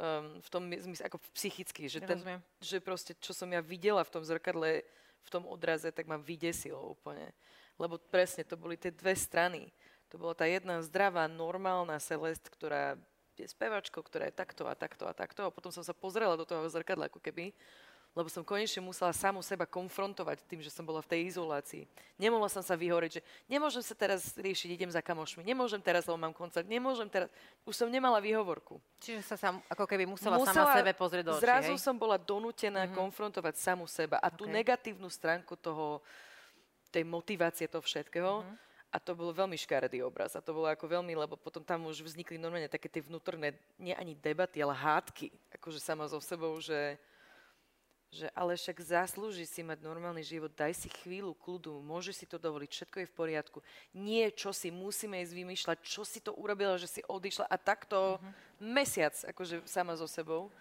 [0.00, 2.24] um, v tom zmysle, ako psychicky, že, ten,
[2.56, 4.80] že proste, čo som ja videla v tom zrkadle,
[5.22, 7.30] v tom odraze, tak ma vydesilo úplne.
[7.78, 9.70] Lebo presne to boli tie dve strany.
[10.12, 13.00] To bola tá jedna zdravá, normálna Celest, ktorá
[13.40, 15.48] je spevačkou, ktorá je takto a takto a takto.
[15.48, 17.56] A potom som sa pozrela do toho zrkadla ako keby
[18.12, 21.88] lebo som konečne musela samu seba konfrontovať tým, že som bola v tej izolácii.
[22.20, 26.20] Nemohla som sa vyhoreť, že nemôžem sa teraz riešiť, idem za kamošmi, nemôžem teraz, lebo
[26.20, 27.32] mám koncert, nemôžem teraz.
[27.64, 28.76] Už som nemala výhovorku.
[29.00, 31.80] Čiže sa sam, ako keby musela, musela sama sebe pozrieť do očí, Zrazu hej?
[31.80, 33.00] som bola donútená mm-hmm.
[33.00, 36.04] konfrontovať samu seba a tú negatívnu stránku toho,
[36.92, 38.70] tej motivácie toho všetkého, mm-hmm.
[38.92, 40.36] A to bol veľmi škaredý obraz.
[40.36, 43.96] A to bolo ako veľmi, lebo potom tam už vznikli normálne také tie vnútorné, nie
[43.96, 45.32] ani debaty, ale hádky.
[45.56, 47.00] Akože sama so sebou, že
[48.12, 52.36] že ale však zaslúži si mať normálny život, daj si chvíľu kľudu, môžeš si to
[52.36, 53.58] dovoliť, všetko je v poriadku.
[53.96, 58.20] Nie, čo si musíme ísť vymýšľať, čo si to urobila, že si odišla a takto
[58.20, 58.32] mm-hmm.
[58.68, 60.52] mesiac, akože sama so sebou.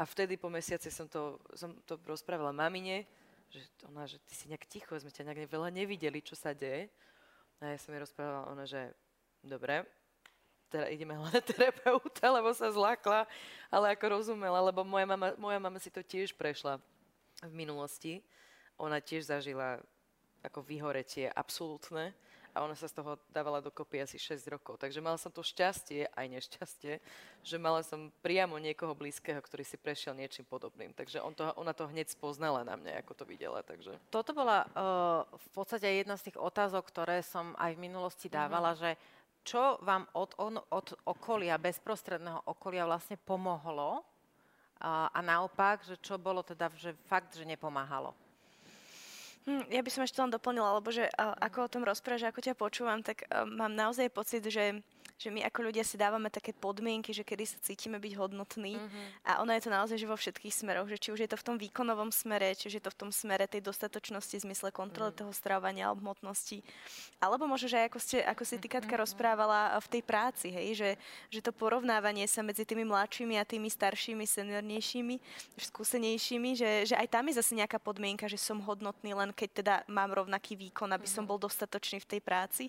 [0.00, 3.04] A vtedy po mesiaci som to, som to rozprávala mamine,
[3.52, 6.88] že ona, že ty si nejak ticho, sme ťa nejak veľa nevideli, čo sa deje.
[7.60, 8.90] A ja som jej rozprávala, ona, že
[9.44, 9.84] dobre,
[10.74, 13.30] teda ideme hľadať terapeuta, lebo sa zlákla,
[13.70, 16.82] ale ako rozumela, lebo moja mama, moja mama si to tiež prešla
[17.46, 18.26] v minulosti.
[18.74, 19.78] Ona tiež zažila
[20.42, 22.10] ako vyhoretie absolútne
[22.54, 24.78] a ona sa z toho dávala dokopy asi 6 rokov.
[24.78, 27.02] Takže mala som to šťastie, aj nešťastie,
[27.42, 30.94] že mala som priamo niekoho blízkeho, ktorý si prešiel niečím podobným.
[30.94, 33.58] Takže on to, ona to hneď spoznala na mňa, ako to videla.
[33.66, 33.98] Takže...
[34.06, 38.78] Toto bola uh, v podstate jedna z tých otázok, ktoré som aj v minulosti dávala,
[38.78, 38.82] mm-hmm.
[38.86, 38.90] že
[39.44, 44.00] čo vám od, on, od okolia, bezprostredného okolia vlastne pomohlo
[44.80, 48.16] a, a naopak, že čo bolo teda, že fakt, že nepomáhalo.
[49.44, 52.40] Hm, ja by som ešte len doplnila, lebo že a, ako o tom rozprávaš, ako
[52.40, 54.80] ťa počúvam, tak a, mám naozaj pocit, že
[55.14, 59.06] že my ako ľudia si dávame také podmienky, že kedy sa cítime byť hodnotní mm-hmm.
[59.24, 61.46] a ono je to naozaj že vo všetkých smeroch, že či už je to v
[61.46, 65.14] tom výkonovom smere, či už je to v tom smere tej dostatočnosti v zmysle kontroly
[65.14, 65.22] mm-hmm.
[65.24, 66.60] toho stravovania alebo hmotnosti,
[67.22, 69.04] alebo možno, že ako, ste, ako si ty Katka mm-hmm.
[69.06, 70.90] rozprávala v tej práci, hej, že,
[71.30, 75.16] že to porovnávanie sa medzi tými mladšími a tými staršími, seniornejšími,
[75.56, 79.74] skúsenejšími, že, že aj tam je zase nejaká podmienka, že som hodnotný len keď teda
[79.86, 81.16] mám rovnaký výkon, aby mm-hmm.
[81.16, 82.64] som bol dostatočný v tej práci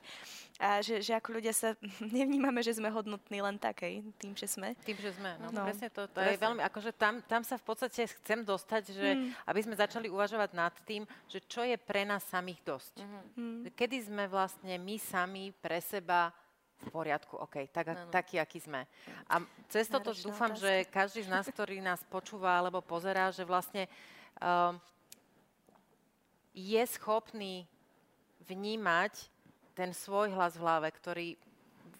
[0.61, 1.75] a že, že ako ľudia sa
[2.15, 4.75] nevnímajú nevnímame, že sme hodnotní len takej, tým, že sme.
[4.83, 5.63] Tým, že sme, no, no.
[5.63, 6.35] presne to, to presne.
[6.35, 9.47] je veľmi, akože tam, tam sa v podstate chcem dostať, že mm.
[9.47, 12.95] aby sme začali uvažovať nad tým, že čo je pre nás samých dosť.
[12.99, 13.71] Mm-hmm.
[13.71, 16.35] Kedy sme vlastne my sami pre seba
[16.75, 18.11] v poriadku, OK, tak, no, no.
[18.11, 18.83] taký, aký sme.
[19.31, 19.39] A
[19.71, 20.59] cez toto dúfam, otázka.
[20.59, 23.87] že každý z nás, ktorý nás počúva alebo pozerá, že vlastne
[24.43, 24.75] um,
[26.51, 27.63] je schopný
[28.43, 29.31] vnímať
[29.75, 31.27] ten svoj hlas v hlave, ktorý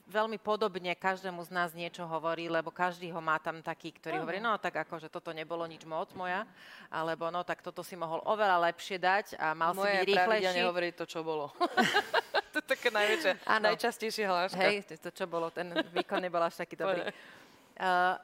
[0.06, 4.38] veľmi podobne každému z nás niečo hovorí, lebo každý ho má tam taký, ktorý hovorí,
[4.38, 6.46] no tak ako, že toto nebolo nič moc moja,
[6.94, 10.46] alebo no tak toto si mohol oveľa lepšie dať a mal Moje si byť rýchlejší.
[10.46, 11.50] Moje nehovorí to, čo bolo.
[12.54, 13.63] to je také najväčšie, ano.
[13.74, 14.62] najčastejšie hláška.
[14.62, 17.02] Hej, to, čo bolo, ten výkon nebol až taký dobrý.
[17.76, 18.15] Uh,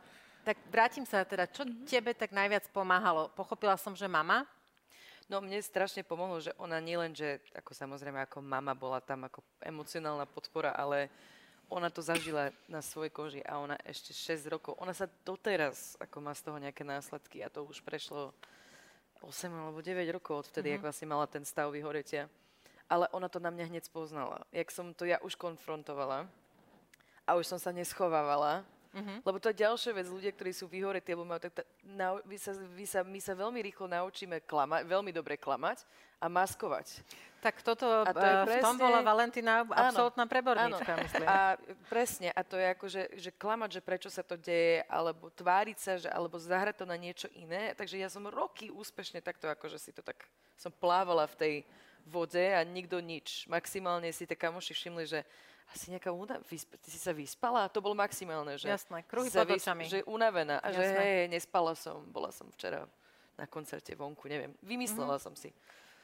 [0.42, 1.86] Tak vrátim sa teda, čo mm-hmm.
[1.86, 3.30] tebe tak najviac pomáhalo?
[3.38, 4.42] Pochopila som, že mama.
[5.30, 9.46] No mne strašne pomohlo, že ona nielen, že ako samozrejme ako mama bola tam ako
[9.62, 11.14] emocionálna podpora, ale
[11.72, 16.20] ona to zažila na svojej koži a ona ešte 6 rokov, ona sa doteraz ako
[16.20, 18.36] má z toho nejaké následky a to už prešlo
[19.24, 20.84] 8 alebo 9 rokov odvtedy, mm-hmm.
[20.84, 22.28] ak vlastne mala ten stav vyhoretia.
[22.92, 24.44] Ale ona to na mňa hneď spoznala.
[24.52, 26.28] Jak som to ja už konfrontovala
[27.24, 29.18] a už som sa neschovávala, Mm-hmm.
[29.24, 32.36] Lebo to je ďalšia vec, ľudia, ktorí sú vyhoretí, alebo majú, tak tá, na, vy
[32.36, 35.88] sa, vy sa, my sa veľmi rýchlo naučíme klamať, veľmi dobre klamať
[36.20, 37.00] a maskovať.
[37.42, 41.04] Tak toto, a to je presne, v tom bola Valentina absolútna preborníčka, áno.
[41.08, 41.26] myslím.
[41.26, 41.58] A
[41.90, 45.78] presne, a to je ako, že, že klamať, že prečo sa to deje, alebo tváriť
[45.80, 47.74] sa, že, alebo zahrať to na niečo iné.
[47.74, 50.22] Takže ja som roky úspešne takto, akože si to tak,
[50.60, 51.54] som plávala v tej
[52.06, 53.50] vode a nikto nič.
[53.50, 55.26] Maximálne si tie kamoši všimli, že
[55.72, 56.38] asi nejaká úna...
[56.46, 56.76] Vysp...
[56.78, 57.72] Ty si sa vyspala?
[57.72, 58.68] To bolo maximálne, že...
[58.68, 59.88] Jasné, kruhy pod očami.
[59.88, 60.60] Že unavená.
[60.60, 60.84] A Jasné.
[60.84, 62.04] že hej, nespala som.
[62.12, 62.84] Bola som včera
[63.40, 64.52] na koncerte vonku, neviem.
[64.62, 65.26] Vymyslela mm-hmm.
[65.26, 65.50] som si.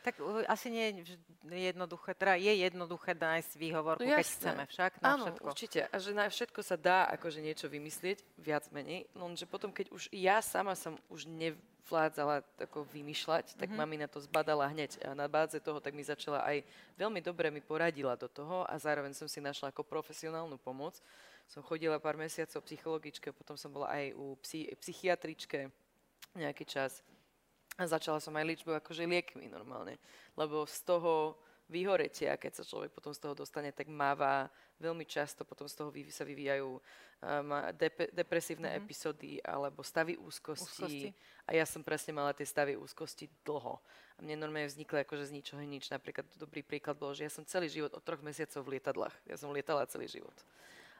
[0.08, 5.08] Tak asi nie je jednoduché, teda je jednoduché nájsť výhovorku, no, keď chceme však na
[5.20, 5.44] Áno, všetko.
[5.44, 5.80] určite.
[5.92, 9.04] A že na všetko sa dá akože niečo vymyslieť, viac menej.
[9.12, 13.84] Lenže potom, keď už ja sama som už nevládzala ako vymýšľať, tak mm-hmm.
[13.84, 14.96] mami na to zbadala hneď.
[15.04, 16.64] A na báze toho tak mi začala aj
[16.96, 21.04] veľmi dobre mi poradila do toho a zároveň som si našla ako profesionálnu pomoc.
[21.52, 25.68] Som chodila pár mesiacov psychologičke, potom som bola aj u psy, psychiatričke
[26.32, 27.04] nejaký čas
[27.78, 30.02] a začala som aj liečbu akože liekmi normálne.
[30.34, 31.38] Lebo z toho
[31.70, 34.50] vyhoretia, keď sa človek potom z toho dostane, tak máva
[34.82, 38.84] veľmi často, potom z toho sa vyvíjajú um, dep- depresívne mm-hmm.
[38.88, 40.66] epizódy alebo stavy úzkosti.
[40.66, 41.10] úzkosti.
[41.46, 43.78] A ja som presne mala tie stavy úzkosti dlho.
[44.18, 45.94] A mne normálne vzniklo akože z ničoho nič.
[45.94, 49.16] Napríklad dobrý príklad bol, že ja som celý život od troch mesiacov v lietadlách.
[49.30, 50.34] Ja som lietala celý život.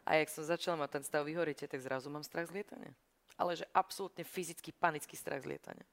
[0.06, 2.94] A jak som začala mať ten stav vyhoretia, tak zrazu mám strach z lietania.
[3.36, 5.84] Ale že absolútne fyzický, panický strach z lietania.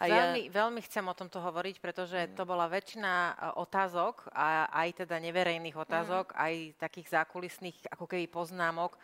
[0.00, 0.64] A veľmi, ja...
[0.64, 2.32] veľmi chcem o tomto hovoriť, pretože mm.
[2.32, 6.36] to bola väčšina e, otázok, a aj teda neverejných otázok, mm.
[6.40, 8.96] aj takých zákulisných ako keby poznámok,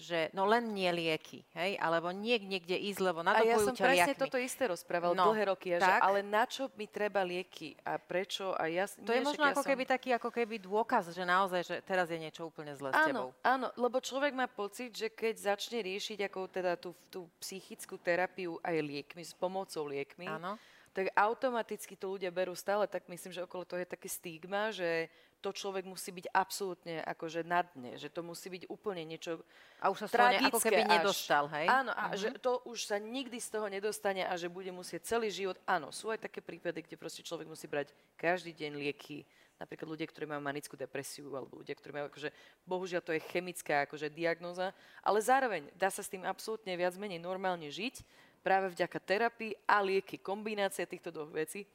[0.00, 3.76] že no len nie lieky, hej, alebo niek niekde ísť, lebo nadopujú A ja som
[3.76, 4.22] presne liakmi.
[4.24, 8.56] toto isté rozprával no, dlhé roky, že ale na čo mi treba lieky a prečo
[8.56, 8.88] a ja...
[8.88, 9.92] To nie, je možno ako ja keby som...
[9.94, 13.36] taký ako keby dôkaz, že naozaj, že teraz je niečo úplne zle s tebou.
[13.44, 18.56] Áno, lebo človek má pocit, že keď začne riešiť ako teda tú, tú psychickú terapiu
[18.64, 20.56] aj liekmi, s pomocou liekmi, áno
[20.90, 25.06] tak automaticky to ľudia berú stále, tak myslím, že okolo toho je také stigma, že
[25.40, 29.40] to človek musí byť absolútne akože na dne, že to musí byť úplne niečo
[29.80, 31.66] A už sa z toho ako keby až, nedostal, hej?
[31.66, 32.20] Áno, a uh-huh.
[32.20, 35.88] že to už sa nikdy z toho nedostane a že bude musieť celý život, áno,
[35.88, 39.24] sú aj také prípady, kde proste človek musí brať každý deň lieky,
[39.56, 42.28] napríklad ľudia, ktorí majú manickú depresiu, alebo ľudia, ktorí majú akože,
[42.68, 47.20] bohužiaľ to je chemická akože diagnóza, ale zároveň dá sa s tým absolútne viac menej
[47.20, 48.04] normálne žiť,
[48.40, 51.68] práve vďaka terapii a lieky, kombinácia týchto dvoch vecí.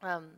[0.00, 0.36] Um,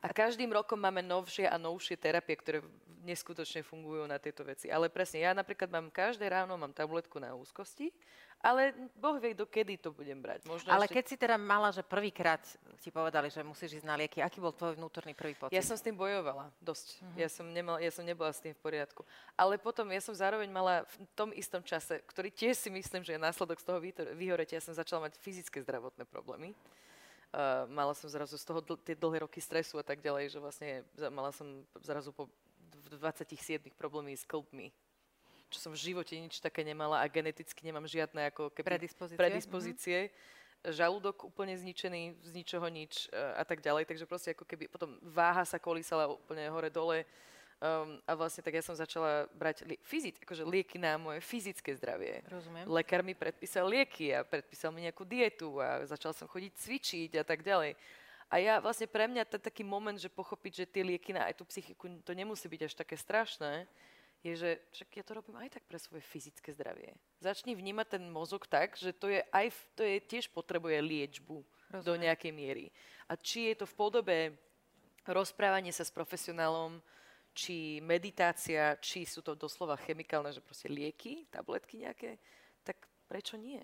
[0.00, 2.64] a každým rokom máme novšie a novšie terapie, ktoré
[3.04, 4.68] neskutočne fungujú na tieto veci.
[4.68, 7.92] Ale presne, ja napríklad mám každé ráno mám tabletku na úzkosti,
[8.40, 10.48] ale Boh vie, do kedy to budem brať.
[10.48, 10.96] Možno ale ešte...
[10.96, 12.40] keď si teda mala, že prvýkrát
[12.80, 15.52] ti povedali, že musíš ísť na lieky, aký bol tvoj vnútorný prvý pocit?
[15.52, 17.04] Ja som s tým bojovala dosť.
[17.04, 17.20] Uh-huh.
[17.20, 19.04] Ja, som nemal, ja som nebola s tým v poriadku.
[19.36, 23.16] Ale potom ja som zároveň mala v tom istom čase, ktorý tiež si myslím, že
[23.16, 23.78] je následok z toho
[24.16, 26.56] vyhoretia, ja som začala mať fyzické zdravotné problémy.
[27.30, 30.38] Uh, mala som zrazu z toho dl- tie dlhé roky stresu a tak ďalej, že
[30.42, 30.82] vlastne
[31.14, 32.26] mala som zrazu po
[32.90, 34.74] 27 problémy s klbmi,
[35.46, 39.18] čo som v živote nič také nemala a geneticky nemám žiadne ako keby predispozície.
[39.18, 39.98] predispozície.
[40.10, 40.74] Mm-hmm.
[40.74, 43.86] Žalúdok úplne zničený, z ničoho nič uh, a tak ďalej.
[43.86, 47.06] Takže proste ako keby potom váha sa kolísala úplne hore-dole.
[47.60, 51.76] Um, a vlastne tak ja som začala brať li- fyzic, akože lieky na moje fyzické
[51.76, 52.24] zdravie.
[52.24, 52.64] Rozumiem.
[52.64, 57.24] Lekár mi predpísal lieky a predpísal mi nejakú dietu a začal som chodiť cvičiť a
[57.24, 57.76] tak ďalej.
[58.32, 61.36] A ja vlastne pre mňa ten taký moment, že pochopiť, že tie lieky na aj
[61.36, 63.68] tú psychiku, to nemusí byť až také strašné,
[64.24, 66.96] je, že však ja to robím aj tak pre svoje fyzické zdravie.
[67.20, 71.84] Začni vnímať ten mozog tak, že to je aj, to je tiež potrebuje liečbu Rozumiem.
[71.84, 72.66] do nejakej miery.
[73.04, 74.16] A či je to v podobe
[75.08, 76.80] rozprávanie sa s profesionálom,
[77.34, 82.18] či meditácia, či sú to doslova chemikálne, že proste lieky, tabletky nejaké,
[82.66, 83.62] tak prečo nie?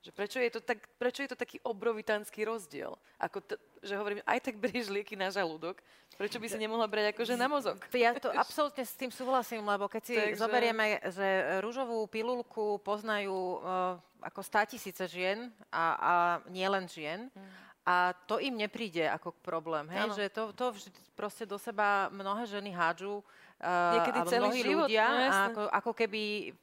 [0.00, 2.96] Že prečo, je to tak, prečo je to taký obrovitánsky rozdiel?
[3.20, 5.76] Ako to, že hovorím, aj tak berieš lieky na žalúdok,
[6.16, 7.76] prečo by si nemohla brať akože na mozog?
[7.92, 10.40] Ja to absolútne s tým súhlasím, lebo keď si Takže...
[10.40, 16.12] zoberieme, že rúžovú pilulku poznajú uh, ako 100 tisíce žien a, a
[16.48, 20.12] nielen žien, mm A to im nepríde ako problém, hej?
[20.12, 23.24] že to, to vždy proste do seba mnohé ženy hádžu
[23.60, 26.22] Uh, Niekedy celý mnohí život, ľudia, no, a ako, ako keby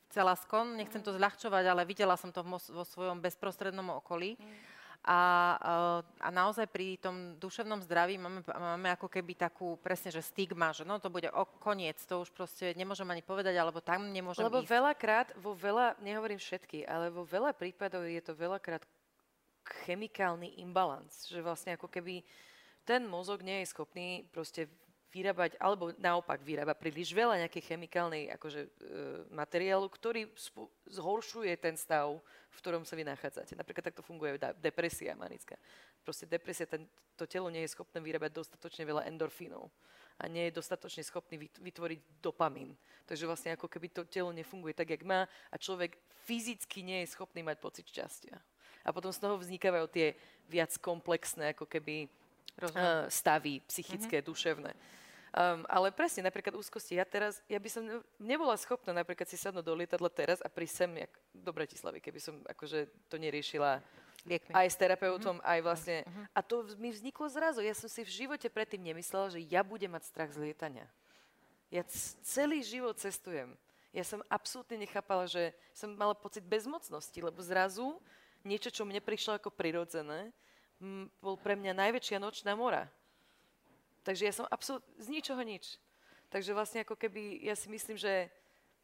[0.09, 4.33] celá skon, nechcem to zľahčovať, ale videla som to vo, vo svojom bezprostrednom okolí.
[4.33, 4.57] Mm.
[5.05, 5.19] A,
[5.61, 10.73] uh, a naozaj pri tom duševnom zdraví máme, máme ako keby takú presne, že stigma,
[10.73, 14.49] že no to bude o koniec, to už proste nemôžem ani povedať, alebo tam nemôžem
[14.49, 14.73] Lebo ísť.
[14.73, 18.81] veľakrát, vo veľa, nehovorím všetky, ale vo veľa prípadov je to veľakrát
[19.85, 22.23] chemikálny imbalans, že vlastne ako keby
[22.87, 24.71] ten mozog nie je schopný proste
[25.11, 28.69] vyrábať, alebo naopak vyrába príliš veľa nejakej chemikálnej akože, e,
[29.31, 32.19] materiálu, ktorý spu- zhoršuje ten stav,
[32.51, 33.55] v ktorom sa vy nachádzate.
[33.55, 35.55] Napríklad takto funguje da- depresia manická.
[36.03, 39.71] Proste depresia, ten, to telo nie je schopné vyrábať dostatočne veľa endorfínov
[40.19, 42.75] a nie je dostatočne schopný vytvoriť dopamín.
[43.07, 45.95] Takže vlastne ako keby to telo nefunguje tak, jak má a človek
[46.27, 48.35] fyzicky nie je schopný mať pocit šťastia.
[48.87, 50.15] A potom z toho vznikajú tie
[50.47, 54.31] viac komplexné ako keby uh, stavy psychické, mm-hmm.
[54.31, 54.71] duševné.
[55.37, 56.97] Um, ale presne, napríklad úzkosti.
[56.97, 57.83] Ja teraz, ja by som
[58.17, 62.19] nebola schopná napríklad si sadnúť do lietadla teraz a prísť sem jak, do Bratislavy, keby
[62.23, 63.83] som akože to neriešila
[64.23, 64.55] Liekmi.
[64.55, 65.51] aj s terapeutom, mm-hmm.
[65.51, 65.97] aj vlastne.
[66.07, 66.25] Mm-hmm.
[66.31, 67.59] A to mi vzniklo zrazu.
[67.59, 70.87] Ja som si v živote predtým nemyslela, že ja budem mať strach z lietania.
[71.67, 73.51] Ja c- celý život cestujem.
[73.91, 77.99] Ja som absolútne nechápala, že som mala pocit bezmocnosti, lebo zrazu
[78.43, 80.33] niečo, čo mne prišlo ako prirodzené,
[80.81, 82.85] m- bol pre mňa najväčšia nočná mora.
[84.05, 85.77] Takže ja som absolútne z ničoho nič.
[86.27, 88.27] Takže vlastne ako keby, ja si myslím, že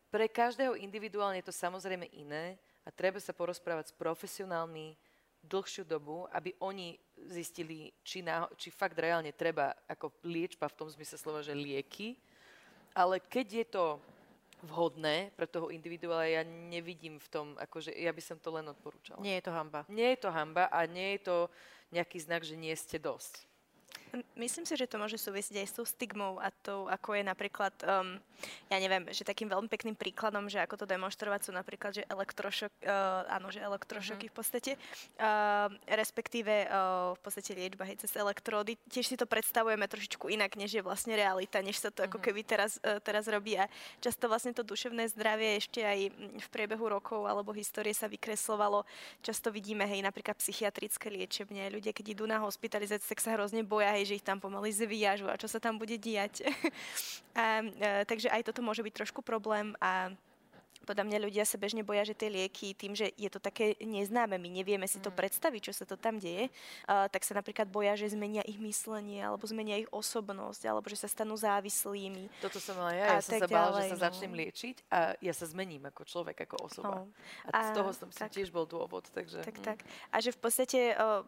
[0.08, 4.96] pre každého individuálne je to samozrejme iné a treba sa porozprávať s profesionálmi
[5.44, 6.96] dlhšiu dobu, aby oni
[7.28, 12.16] zistili, či, na, či fakt reálne treba ako liečba v tom zmysle slova, že lieky.
[12.96, 13.86] Ale keď je to
[14.64, 19.20] vhodné pre toho individuála, ja nevidím v tom, akože ja by som to len odporúčala.
[19.20, 19.84] Nie je to hamba.
[19.92, 21.38] Nie je to hamba a nie je to
[21.92, 23.44] nejaký znak, že nie ste dosť.
[24.38, 27.74] Myslím si, že to môže súvisieť aj s tou stigmou a to, ako je napríklad,
[27.82, 28.22] um,
[28.70, 32.70] ja neviem, že takým veľmi pekným príkladom, že ako to demonstrovať sú napríklad, že elektrošok,
[32.86, 34.34] uh, áno, že elektrošoky mm-hmm.
[34.34, 34.72] v podstate,
[35.18, 38.78] uh, respektíve uh, v podstate liečba hej, cez elektródy.
[38.86, 42.14] Tiež si to predstavujeme trošičku inak, než je vlastne realita, než sa to mm-hmm.
[42.14, 42.26] ako mhm.
[42.30, 43.58] keby teraz, uh, teraz robí.
[43.58, 43.66] A
[43.98, 46.00] často vlastne to duševné zdravie ešte aj
[46.38, 48.86] v priebehu rokov alebo histórie sa vykreslovalo.
[49.26, 51.74] Často vidíme, hej, napríklad psychiatrické liečebne.
[51.74, 55.28] Ľudia, keď idú na hospitalizáciu, tak sa hrozne boja, hej, že ich tam pomaly zviažu
[55.28, 56.44] a čo sa tam bude diať.
[56.48, 60.14] a, a, takže aj toto môže byť trošku problém a
[60.84, 64.36] podľa mňa ľudia sa bežne boja, že tie lieky, tým, že je to také neznáme,
[64.36, 65.18] my nevieme si to mm.
[65.18, 66.52] predstaviť, čo sa to tam deje,
[66.88, 71.00] uh, tak sa napríklad boja, že zmenia ich myslenie, alebo zmenia ich osobnosť, alebo že
[71.00, 72.28] sa stanú závislými.
[72.44, 74.04] Toto som mala ja, ja som sa bála, že sa no.
[74.12, 77.08] začnem liečiť a ja sa zmením ako človek, ako osoba.
[77.08, 77.12] No.
[77.48, 79.08] A, a z toho som tak, tiež bol dôvod.
[79.10, 79.66] Takže, tak, mm.
[79.66, 79.80] tak.
[80.12, 81.24] A že v podstate uh,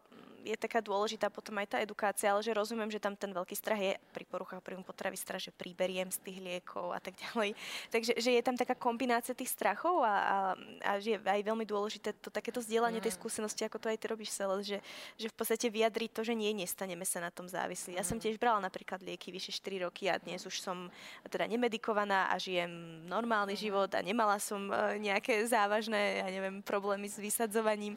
[0.46, 3.82] je taká dôležitá potom aj tá edukácia, ale že rozumiem, že tam ten veľký strach
[3.82, 7.58] je pri poruchách príjmu potravy strach, že príberiem z tých liekov a tak ďalej.
[7.90, 10.36] Takže že je tam taká kombinácia tých strachov a, a,
[10.82, 13.06] a že je aj veľmi dôležité to takéto zdieľanie mm.
[13.06, 14.78] tej skúsenosti, ako to aj ty robíš, Sele, že,
[15.16, 17.96] že v podstate vyjadriť to, že nie, nestaneme sa na tom závislí.
[17.96, 18.22] Ja som mm.
[18.26, 20.90] tiež brala napríklad lieky vyše 4 roky a dnes už som
[21.30, 23.60] teda nemedikovaná a žijem normálny mm.
[23.60, 27.96] život a nemala som uh, nejaké závažné, ja neviem, problémy s vysadzovaním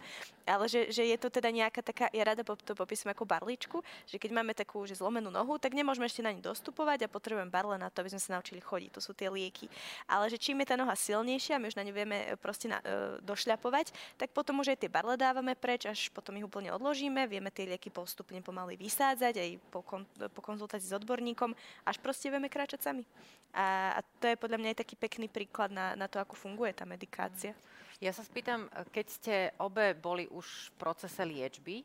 [0.50, 3.78] ale že, že je to teda nejaká taká, ja rada to popisujem ako barličku,
[4.10, 7.54] že keď máme takú že zlomenú nohu, tak nemôžeme ešte na ňu dostupovať a potrebujeme
[7.54, 8.90] barle na to, aby sme sa naučili chodiť.
[8.98, 9.70] To sú tie lieky.
[10.10, 12.82] Ale že čím je tá noha silnejšia, my už na ňu vieme e, proste na,
[12.82, 17.30] e, došľapovať, tak potom už aj tie barle dávame preč, až potom ich úplne odložíme,
[17.30, 21.54] vieme tie lieky postupne pomaly vysádzať aj po, kon, po konzultácii s odborníkom,
[21.86, 23.06] až proste vieme kráčať sami.
[23.54, 26.74] A, a to je podľa mňa aj taký pekný príklad na, na to, ako funguje
[26.74, 27.54] tá medikácia.
[27.54, 27.79] Mm.
[28.00, 31.84] Ja sa spýtam, keď ste obe boli už v procese liečby,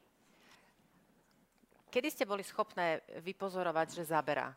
[1.90, 4.54] kedy ste boli schopné vypozorovať, že zaberá?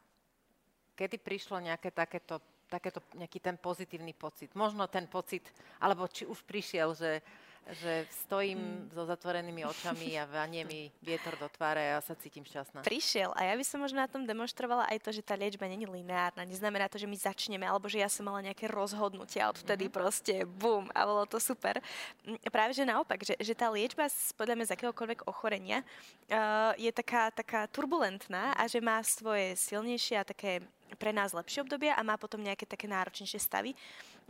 [0.93, 2.37] Kedy prišlo nejaké takéto,
[2.69, 4.53] takéto nejaký ten pozitívny pocit?
[4.53, 5.49] Možno ten pocit,
[5.81, 7.25] alebo či už prišiel, že
[7.75, 8.95] že stojím hmm.
[8.95, 12.87] so zatvorenými očami a vanie mi vietor do tváre a ja sa cítim šťastná.
[12.87, 15.83] Prišiel a ja by som možno na tom demonstrovala aj to, že tá liečba není
[15.83, 16.47] lineárna.
[16.47, 19.99] Neznamená to, že my začneme, alebo že ja som mala nejaké rozhodnutie a odvtedy mm-hmm.
[19.99, 21.79] proste bum a bolo to super.
[22.23, 24.07] Mm, práve že naopak, že, že tá liečba
[24.39, 30.15] podľa mňa z akéhokoľvek ochorenia uh, je taká, taká turbulentná a že má svoje silnejšie
[30.19, 30.63] a také
[30.95, 33.75] pre nás lepšie obdobia a má potom nejaké také náročnejšie stavy.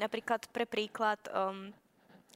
[0.02, 1.70] Napríklad pre príklad um,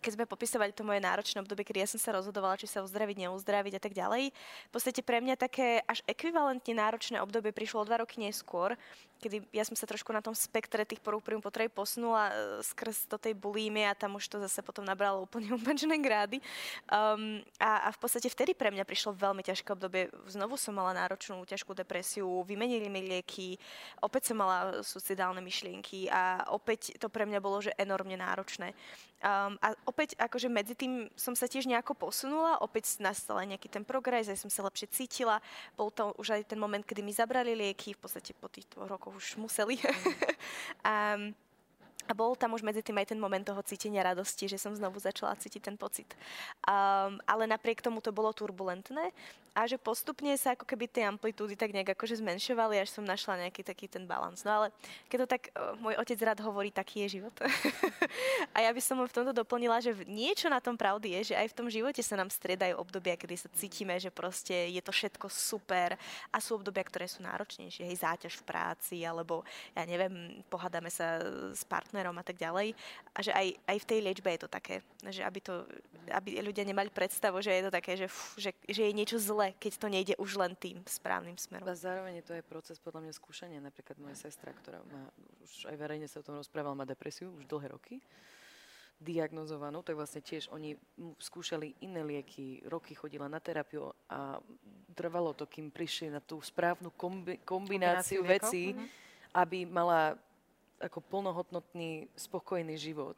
[0.01, 3.29] keď sme popisovali to moje náročné obdobie, kedy ja som sa rozhodovala, či sa uzdraviť,
[3.29, 4.33] neuzdraviť a tak ďalej.
[4.33, 8.73] V podstate pre mňa také až ekvivalentne náročné obdobie prišlo o dva roky neskôr,
[9.21, 12.33] kedy ja som sa trošku na tom spektre tých porúk prvým potreby posunula uh,
[12.65, 16.41] skrz do tej bulímie a tam už to zase potom nabralo úplne upačné grády.
[16.89, 20.09] Um, a, a v podstate vtedy pre mňa prišlo veľmi ťažké obdobie.
[20.25, 23.61] Znovu som mala náročnú ťažkú depresiu, vymenili mi lieky,
[24.01, 28.73] opäť som mala suicidálne myšlienky a opäť to pre mňa bolo že enormne náročné.
[29.21, 33.69] Um, a opäť akože medzi tým som sa tiež nejako posunula, opäť nastal aj nejaký
[33.69, 35.37] ten progres, aj som sa lepšie cítila.
[35.77, 39.10] Bol to už aj ten moment, kedy mi zabrali lieky, v podstate po týchto rokoch
[39.15, 39.77] už museli.
[39.77, 41.27] Mm.
[41.27, 41.35] um,
[42.11, 44.99] A bol tam už medzi tým aj ten moment toho cítenia radosti, že som znovu
[44.99, 46.11] začala cítiť ten pocit.
[46.67, 49.15] Um, ale napriek tomu to bolo turbulentné
[49.51, 53.47] a že postupne sa ako keby tie amplitúdy tak nejak akože zmenšovali, až som našla
[53.47, 54.47] nejaký taký ten balans.
[54.47, 54.67] No ale
[55.07, 57.35] keď to tak uh, môj otec rád hovorí, taký je život.
[58.55, 61.39] a ja by som mu v tomto doplnila, že niečo na tom pravdy je, že
[61.39, 64.91] aj v tom živote sa nám striedajú obdobia, kedy sa cítime, že proste je to
[64.91, 65.99] všetko super
[66.31, 69.43] a sú obdobia, ktoré sú náročnejšie, hej, záťaž v práci, alebo
[69.75, 71.19] ja neviem, pohádame sa
[71.51, 72.73] s partnerom partnerom a tak ďalej.
[73.13, 75.61] A že aj, aj v tej liečbe je to také, že aby, to,
[76.09, 79.53] aby ľudia nemali predstavu, že je to také, že, fú, že, že je niečo zlé,
[79.61, 81.69] keď to nejde už len tým správnym smerom.
[81.69, 83.59] A zároveň je to aj proces podľa mňa skúšania.
[83.61, 85.13] Napríklad moja sestra, ktorá má,
[85.45, 88.01] už aj verejne sa o tom rozprávala, má depresiu už dlhé roky
[89.01, 90.77] diagnozovanú, tak vlastne tiež oni
[91.17, 94.37] skúšali iné lieky, roky chodila na terapiu a
[94.93, 98.87] trvalo to, kým prišli na tú správnu kombi- kombináciu, kombináciu vecí, mm-hmm.
[99.41, 100.13] aby mala
[100.81, 103.17] ako plnohodnotný, spokojný život.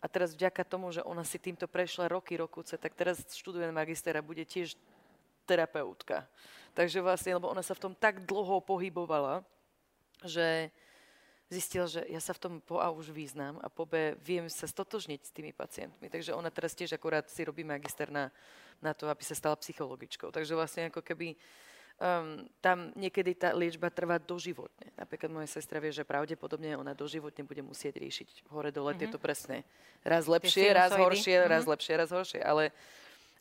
[0.00, 4.16] A teraz vďaka tomu, že ona si týmto prešla roky, rokuce, tak teraz študuje magister
[4.16, 4.74] a bude tiež
[5.44, 6.24] terapeutka.
[6.72, 9.44] Takže vlastne, lebo ona sa v tom tak dlho pohybovala,
[10.24, 10.72] že
[11.50, 14.70] zistil, že ja sa v tom po A už význam a po B viem sa
[14.70, 16.06] stotožniť s tými pacientmi.
[16.06, 18.30] Takže ona teraz tiež akorát si robí magister na,
[18.78, 20.30] na to, aby sa stala psychologičkou.
[20.30, 21.34] Takže vlastne ako keby
[22.00, 24.88] um, tam niekedy tá liečba trvá doživotne.
[24.96, 29.00] Napríklad moja sestra vie, že pravdepodobne ona doživotne bude musieť riešiť hore-dole mm-hmm.
[29.04, 29.62] tieto presne.
[30.00, 31.52] Raz lepšie, raz horšie, mm-hmm.
[31.52, 32.40] raz lepšie, raz horšie.
[32.40, 32.72] Ale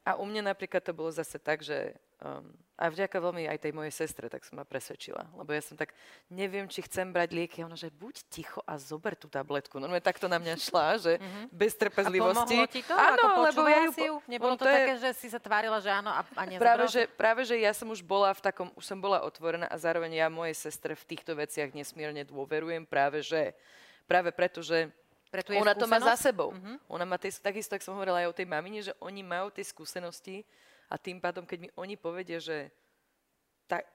[0.10, 2.50] a u mňa napríklad to bolo zase tak, že um,
[2.80, 5.28] a vďaka veľmi aj tej mojej sestre, tak som ma presvedčila.
[5.36, 5.92] Lebo ja som tak,
[6.32, 7.60] neviem, či chcem brať lieky.
[7.60, 9.84] A ona, že buď ticho a zober tú tabletku.
[9.84, 11.46] No takto na mňa šla, že mm-hmm.
[11.52, 12.56] bez trpezlivosti.
[12.56, 12.96] A ti to?
[12.96, 13.92] Áno, lebo ja ju...
[13.92, 14.24] Po...
[14.32, 15.04] Nebolo to, to také, je...
[15.06, 18.00] že si sa tvárila, že áno a, a práve že, práve, že ja som už
[18.00, 21.76] bola v takom, už som bola otvorená a zároveň ja mojej sestre v týchto veciach
[21.76, 23.52] nesmierne dôverujem práve, že
[24.08, 24.88] práve preto, že
[25.30, 25.82] pre ona skúsenosť?
[25.82, 26.50] to má za sebou.
[26.52, 26.78] Uh-huh.
[26.90, 29.62] Ona má tie, takisto, ako som hovorila aj o tej mamine, že oni majú tie
[29.62, 30.42] skúsenosti
[30.90, 32.74] a tým pádom, keď mi oni povedia, že
[33.70, 33.86] tak,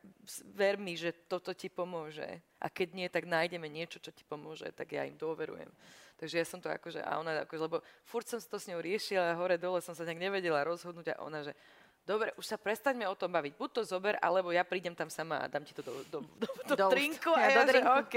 [0.54, 4.70] ver mi, že toto ti pomôže a keď nie, tak nájdeme niečo, čo ti pomôže,
[4.70, 5.66] tak ja im dôverujem.
[6.14, 9.34] Takže ja som to akože, a ona akože, lebo furt som to s ňou riešila,
[9.34, 11.58] hore dole som sa nejak nevedela rozhodnúť a ona, že
[12.04, 13.52] dobre, už sa prestaňme o tom baviť.
[13.56, 16.48] Buď to zober, alebo ja prídem tam sama a dám ti to do, do, do,
[16.68, 17.32] do, do trinku.
[17.32, 18.16] A ja, ja do že, OK.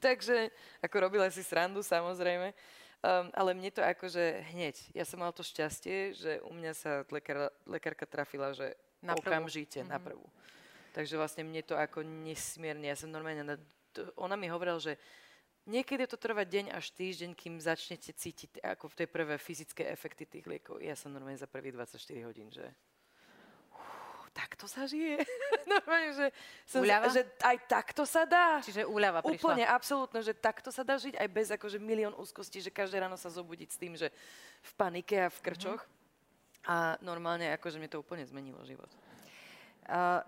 [0.00, 0.36] Takže,
[0.80, 2.52] ako robila si srandu, samozrejme.
[2.98, 4.74] Um, ale mne to akože hneď.
[4.90, 9.86] Ja som mal to šťastie, že u mňa sa lekár, lekárka trafila, že na okamžite,
[9.86, 9.94] mm-hmm.
[9.94, 10.26] na prvú.
[10.90, 13.54] Takže vlastne mne to ako nesmierne, ja som normálne, na,
[14.18, 14.98] ona mi hovorila, že
[15.70, 20.26] niekedy to trvá deň až týždeň, kým začnete cítiť ako v tej prvé fyzické efekty
[20.26, 20.82] tých liekov.
[20.82, 22.66] Ja som normálne za prvých 24 hodín, že
[24.38, 25.18] takto sa žije.
[25.74, 26.26] Normálne, že,
[26.62, 28.62] som, že aj takto sa dá.
[28.62, 29.42] Čiže úľava prišla.
[29.42, 33.18] Úplne, absolútne, že takto sa dá žiť aj bez akože milión úzkostí, že každé ráno
[33.18, 34.14] sa zobudiť s tým, že
[34.62, 35.82] v panike a v krčoch.
[35.82, 36.70] Mm-hmm.
[36.70, 38.90] A normálne, akože mi to úplne zmenilo život.
[39.88, 40.22] Uh,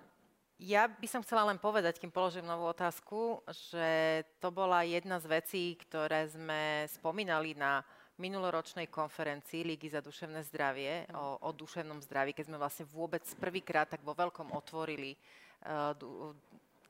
[0.61, 5.26] ja by som chcela len povedať, kým položím novú otázku, že to bola jedna z
[5.40, 7.80] vecí, ktoré sme spomínali na
[8.21, 13.89] minuloročnej konferencii Ligy za duševné zdravie o, o duševnom zdraví, keď sme vlastne vôbec prvýkrát
[13.89, 16.37] tak vo veľkom otvorili uh, du,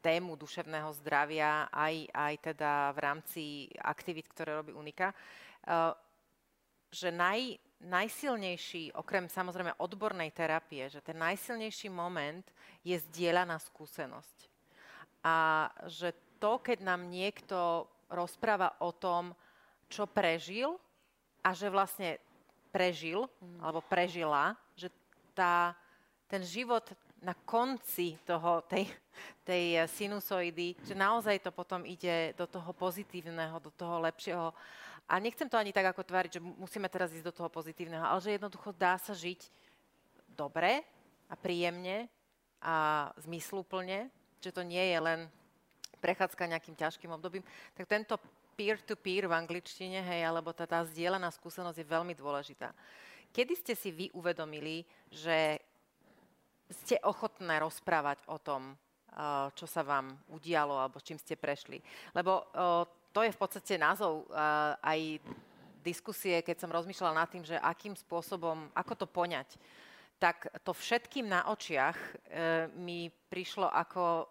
[0.02, 3.42] tému duševného zdravia aj, aj teda v rámci
[3.78, 5.94] aktivít, ktoré robí Unika, uh,
[6.90, 7.54] že naj,
[7.86, 12.44] najsilnejší, okrem samozrejme odbornej terapie, že ten najsilnejší moment
[12.82, 14.50] je zdieľaná skúsenosť.
[15.22, 16.10] A že
[16.42, 19.36] to, keď nám niekto rozpráva o tom,
[19.86, 20.80] čo prežil,
[21.44, 22.20] a že vlastne
[22.70, 23.60] prežil, mm.
[23.60, 24.88] alebo prežila, že
[25.34, 25.74] tá,
[26.30, 26.86] ten život
[27.20, 28.88] na konci toho, tej,
[29.48, 34.52] tej sinusoidy, že naozaj to potom ide do toho pozitívneho, do toho lepšieho.
[35.10, 38.22] A nechcem to ani tak ako tváriť, že musíme teraz ísť do toho pozitívneho, ale
[38.22, 39.50] že jednoducho dá sa žiť
[40.32, 40.86] dobre
[41.26, 42.06] a príjemne
[42.62, 44.08] a zmysluplne,
[44.40, 45.20] že to nie je len
[46.00, 47.44] prechádzka nejakým ťažkým obdobím,
[47.76, 48.16] tak tento
[48.60, 52.76] peer-to-peer v angličtine, hej, alebo tá, tá zdieľaná skúsenosť je veľmi dôležitá.
[53.32, 55.56] Kedy ste si vy uvedomili, že
[56.68, 58.76] ste ochotné rozprávať o tom,
[59.56, 61.80] čo sa vám udialo alebo čím ste prešli.
[62.12, 62.46] Lebo
[63.10, 64.28] to je v podstate názov
[64.84, 65.18] aj
[65.82, 69.56] diskusie, keď som rozmýšľala nad tým, že akým spôsobom, ako to poňať,
[70.20, 71.96] tak to všetkým na očiach
[72.76, 74.28] mi prišlo ako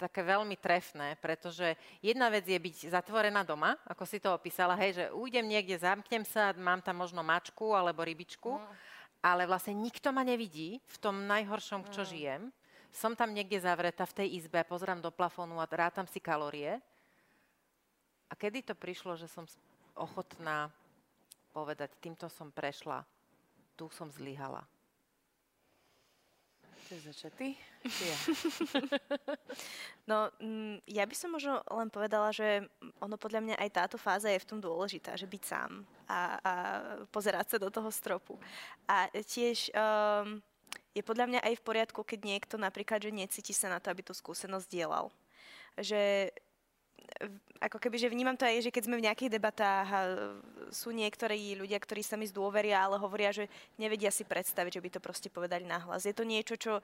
[0.00, 4.96] také veľmi trefné, pretože jedna vec je byť zatvorená doma, ako si to opísala, hej,
[4.96, 8.72] že ujdem niekde, zamknem sa, mám tam možno mačku alebo rybičku, mm.
[9.20, 12.08] ale vlastne nikto ma nevidí v tom najhoršom, čo mm.
[12.08, 12.42] žijem.
[12.90, 16.80] Som tam niekde zavretá v tej izbe, pozerám do plafónu a rátam si kalórie.
[18.26, 19.44] A kedy to prišlo, že som
[19.94, 20.72] ochotná
[21.52, 23.04] povedať, týmto som prešla,
[23.76, 24.64] tu som zlyhala.
[26.90, 27.48] Chceš začať ty?
[27.86, 28.16] Ja.
[30.10, 32.66] no, mm, ja by som možno len povedala, že
[32.98, 36.52] ono podľa mňa aj táto fáza je v tom dôležitá, že byť sám a, a
[37.14, 38.34] pozerať sa do toho stropu.
[38.90, 40.42] A tiež um,
[40.90, 44.02] je podľa mňa aj v poriadku, keď niekto napríklad, že necíti sa na to, aby
[44.02, 45.14] tú skúsenosť dielal.
[45.78, 46.34] Že
[47.60, 49.88] ako keby, že vnímam to aj, že keď sme v nejakých debatách
[50.72, 54.90] sú niektorí ľudia, ktorí sa mi zdôveria, ale hovoria, že nevedia si predstaviť, že by
[54.96, 56.08] to proste povedali nahlas.
[56.08, 56.80] Je to niečo, čo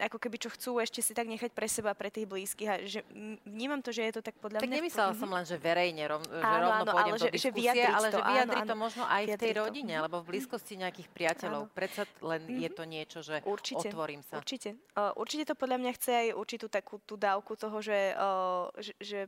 [0.00, 2.68] ako keby čo chcú ešte si tak nechať pre seba, pre tých blízkych.
[2.68, 3.04] A že
[3.44, 4.76] vnímam to, že je to tak podľa tak mňa...
[4.76, 7.82] Tak nemyslela som len, že verejne, že áno, rovno áno, pôjdem ale do že, diskusie,
[7.84, 10.00] že ale že vyjadri to, to možno aj v tej rodine, to.
[10.00, 11.62] alebo v blízkosti nejakých priateľov.
[11.68, 11.74] Áno.
[11.76, 12.62] Predsa len mm-hmm.
[12.64, 12.76] je mhm.
[12.76, 14.34] to niečo, že určite, otvorím sa.
[14.40, 14.70] Určite.
[14.96, 18.92] Uh, určite to podľa mňa chce aj určitú takú tú dávku toho, že, uh, že,
[19.00, 19.18] že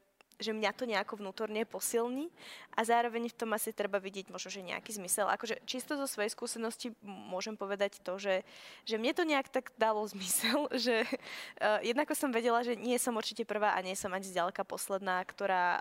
[0.43, 2.29] že mňa to nejako vnútorne posilní
[2.75, 5.31] a zároveň v tom asi treba vidieť možno, že nejaký zmysel.
[5.31, 8.43] Akože čisto zo svojej skúsenosti môžem povedať to, že,
[8.83, 13.15] že mne to nejak tak dalo zmysel, že uh, jednako som vedela, že nie som
[13.15, 15.81] určite prvá a nie som ani zďaleka posledná, ktorá uh,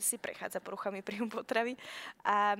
[0.00, 1.76] si prechádza poruchami príjmu potravy.
[2.24, 2.56] A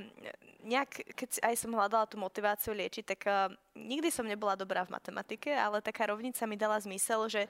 [0.63, 4.93] nejak, keď aj som hľadala tú motiváciu liečiť, tak uh, nikdy som nebola dobrá v
[4.99, 7.43] matematike, ale taká rovnica mi dala zmysel, že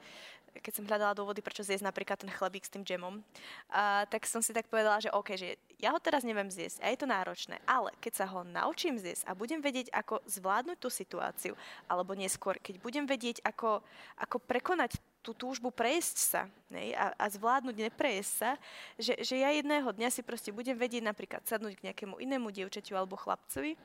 [0.57, 3.21] keď som hľadala dôvody, prečo zjesť napríklad ten chlebík s tým džemom,
[3.69, 6.91] a, tak som si tak povedala, že OK, že ja ho teraz neviem zjesť a
[6.91, 10.89] je to náročné, ale keď sa ho naučím zjesť a budem vedieť, ako zvládnuť tú
[10.91, 11.53] situáciu,
[11.87, 13.79] alebo neskôr, keď budem vedieť, ako,
[14.19, 18.51] ako prekonať tú túžbu prejsť sa nej, a, a zvládnuť neprejsť sa,
[18.95, 22.95] že, že ja jedného dňa si proste budem vedieť napríklad sadnúť k nejakému inému dievčaťu
[22.95, 23.75] alebo chlapcovi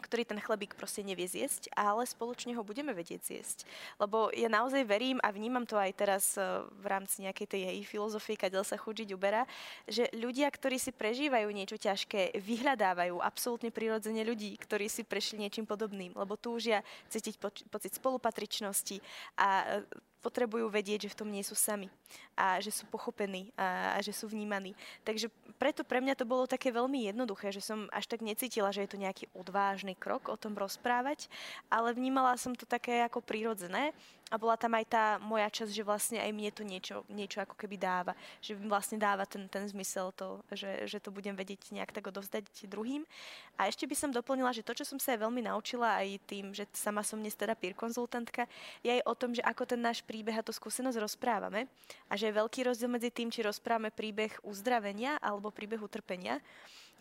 [0.00, 3.58] ktorý ten chlebík proste nevie zjesť, ale spoločne ho budeme vedieť zjesť.
[3.96, 7.80] Lebo ja naozaj verím a vnímam to aj teraz e, v rámci nejakej tej jej
[7.86, 9.48] filozofie, kadeľ sa chudiť uberá,
[9.88, 15.64] že ľudia, ktorí si prežívajú niečo ťažké, vyhľadávajú absolútne prirodzene ľudí, ktorí si prešli niečím
[15.64, 19.00] podobným, lebo túžia cítiť pocit spolupatričnosti
[19.40, 21.88] a e, potrebujú vedieť, že v tom nie sú sami
[22.34, 24.74] a že sú pochopení a, a že sú vnímaní.
[25.06, 28.84] Takže preto pre mňa to bolo také veľmi jednoduché, že som až tak necítila, že
[28.84, 31.30] je to nejaký odvážny krok o tom rozprávať,
[31.72, 33.94] ale vnímala som to také ako prirodzené
[34.26, 37.54] a bola tam aj tá moja časť, že vlastne aj mne to niečo, niečo ako
[37.54, 38.12] keby dáva.
[38.42, 42.10] Že mi vlastne dáva ten, ten zmysel to, že, že to budem vedieť nejak tak
[42.10, 43.06] odovzdať druhým.
[43.54, 46.50] A ešte by som doplnila, že to, čo som sa aj veľmi naučila aj tým,
[46.50, 48.50] že sama som dnes teda peer konzultantka,
[48.82, 51.70] je aj o tom, že ako ten náš príbeh a tú skúsenosť rozprávame.
[52.10, 56.42] A že je veľký rozdiel medzi tým, či rozprávame príbeh uzdravenia alebo príbeh utrpenia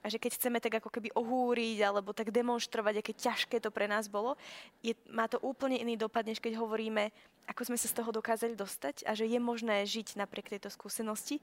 [0.05, 3.89] a že keď chceme tak ako keby ohúriť alebo tak demonstrovať, aké ťažké to pre
[3.89, 4.37] nás bolo,
[4.85, 7.09] je, má to úplne iný dopad, než keď hovoríme,
[7.49, 11.41] ako sme sa z toho dokázali dostať a že je možné žiť napriek tejto skúsenosti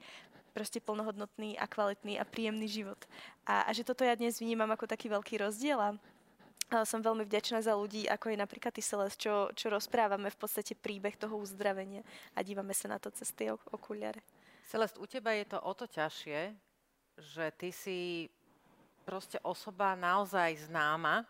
[0.55, 2.99] proste plnohodnotný a kvalitný a príjemný život.
[3.43, 5.91] A, a že toto ja dnes vnímam ako taký veľký rozdiel a
[6.87, 10.73] som veľmi vďačná za ľudí, ako je napríklad ty Celest, čo, čo rozprávame v podstate
[10.73, 12.01] príbeh toho uzdravenia
[12.33, 14.23] a dívame sa na to cez tie okuliare.
[14.71, 16.55] Celest, u teba je to o to ťažšie,
[17.19, 18.25] že ty si
[19.03, 21.27] proste osoba naozaj známa,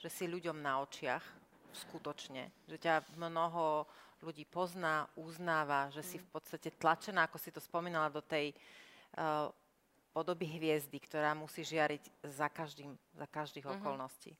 [0.00, 1.22] že si ľuďom na očiach,
[1.76, 3.84] skutočne, že ťa mnoho
[4.24, 8.56] ľudí pozná, uznáva, že si v podstate tlačená, ako si to spomínala, do tej
[9.20, 9.52] uh,
[10.16, 13.84] podoby hviezdy, ktorá musí žiariť za, každým, za každých mm-hmm.
[13.84, 14.32] okolností.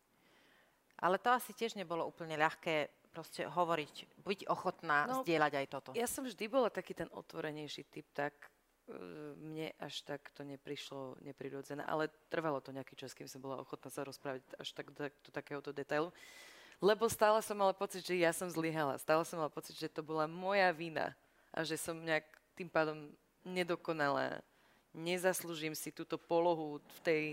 [0.97, 5.91] Ale to asi tiež nebolo úplne ľahké proste hovoriť, byť ochotná no, zdieľať aj toto.
[5.93, 8.33] Ja som vždy bola taký ten otvorenejší typ, tak
[9.43, 13.91] mne až tak to neprišlo neprirodzené, ale trvalo to nejaký čas, kým som bola ochotná
[13.91, 16.15] sa rozprávať až tak do, do takéhoto detailu.
[16.79, 19.01] Lebo stále som mala pocit, že ja som zlyhala.
[19.01, 21.17] Stále som mala pocit, že to bola moja vina
[21.51, 23.09] a že som nejak tým pádom
[23.43, 24.45] nedokonalá.
[24.93, 27.25] Nezaslúžim si túto polohu v tej,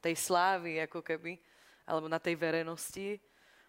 [0.00, 1.36] tej slávy, ako keby,
[1.84, 3.20] alebo na tej verejnosti.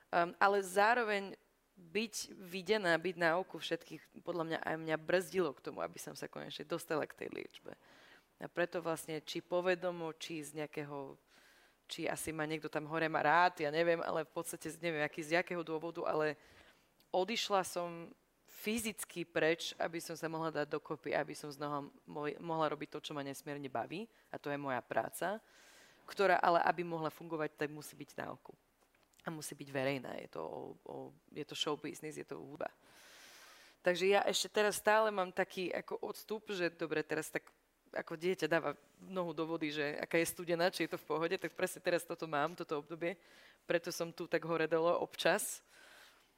[0.07, 1.35] Um, ale zároveň
[1.77, 6.17] byť videná, byť na oku všetkých, podľa mňa aj mňa brzdilo k tomu, aby som
[6.17, 7.77] sa konečne dostala k tej liečbe.
[8.41, 11.17] A preto vlastne, či povedomo, či z nejakého,
[11.89, 15.21] či asi ma niekto tam hore má rád, ja neviem, ale v podstate neviem, aký,
[15.21, 16.37] z jakého dôvodu, ale
[17.13, 18.09] odišla som
[18.45, 21.85] fyzicky preč, aby som sa mohla dať dokopy, aby som znova
[22.41, 25.37] mohla robiť to, čo ma nesmierne baví, a to je moja práca,
[26.09, 28.53] ktorá ale, aby mohla fungovať, tak musí byť na oku.
[29.27, 30.15] A musí byť verejná.
[30.23, 30.95] Je to, o, o,
[31.35, 32.71] je to show business, je to hudba.
[33.83, 37.43] Takže ja ešte teraz stále mám taký ako odstup, že dobre, teraz tak
[37.91, 41.35] ako dieťa dáva nohu do vody, že aká je studená, či je to v pohode,
[41.39, 43.15] tak presne teraz toto mám, toto obdobie.
[43.63, 45.63] Preto som tu tak hore dolo občas.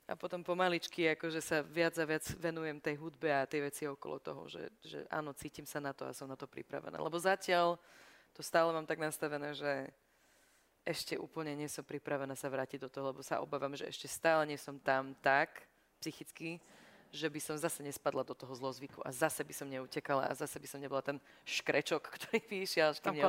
[0.10, 4.18] A potom pomaličky akože sa viac a viac venujem tej hudbe a tej veci okolo
[4.18, 6.98] toho, že, že áno, cítim sa na to a som na to pripravená.
[6.98, 7.78] Lebo zatiaľ
[8.34, 9.94] to stále mám tak nastavené, že
[10.90, 14.50] ešte úplne nie som pripravená sa vrátiť do toho, lebo sa obávam, že ešte stále
[14.50, 15.70] nie som tam tak
[16.02, 16.58] psychicky,
[17.14, 20.58] že by som zase nespadla do toho zlozvyku a zase by som neutekala a zase
[20.58, 23.22] by som nebola ten škrečok, ktorý by išiel, až kým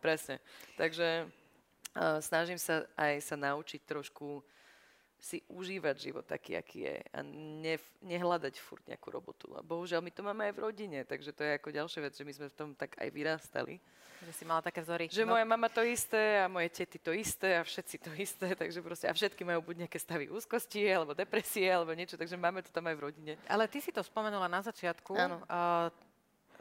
[0.00, 0.40] Presne.
[0.80, 4.40] Takže uh, snažím sa aj sa naučiť trošku
[5.24, 9.48] si užívať život taký, aký je a ne, nehľadať furt nejakú robotu.
[9.56, 12.28] A bohužiaľ my to máme aj v rodine, takže to je ako ďalšia vec, že
[12.28, 13.80] my sme v tom tak aj vyrastali.
[14.20, 15.08] Že si mala také vzory.
[15.08, 15.32] Že no.
[15.32, 19.08] moja mama to isté a moje tety to isté a všetci to isté, takže proste
[19.08, 22.84] a všetky majú buď nejaké stavy úzkosti alebo depresie alebo niečo, takže máme to tam
[22.84, 23.32] aj v rodine.
[23.48, 25.16] Ale ty si to spomenula na začiatku.
[25.16, 25.40] Áno.
[25.48, 25.88] Uh,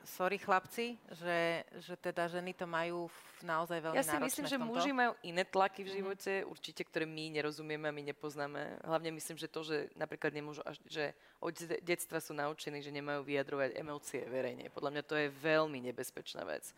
[0.03, 3.07] sorry chlapci, že, že teda ženy to majú
[3.43, 5.95] naozaj veľmi Ja si myslím, že muži majú iné tlaky v mhm.
[5.95, 6.51] živote, mm-hmm.
[6.51, 8.79] určite, ktoré my nerozumieme a my nepoznáme.
[8.83, 13.23] Hlavne myslím, že to, že napríklad nemôžu, až, že od detstva sú naučení, že nemajú
[13.23, 14.71] vyjadrovať emócie verejne.
[14.71, 16.71] Podľa mňa to je veľmi nebezpečná vec.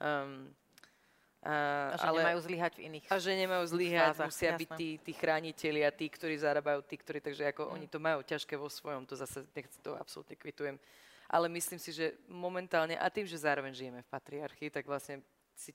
[0.00, 0.52] Um,
[1.46, 4.60] a, a že ale, nemajú zlyhať v iných A že nemajú zlyhať, musia jasné.
[4.66, 7.72] byť tí, tí chrániteľi a tí, ktorí zarábajú, tí, ktorí, takže ako mm.
[7.78, 10.74] oni to majú ťažké vo svojom, to zase nechci, to absolútne kvitujem
[11.26, 15.22] ale myslím si, že momentálne, a tým, že zároveň žijeme v patriarchii, tak vlastne
[15.56, 15.72] si,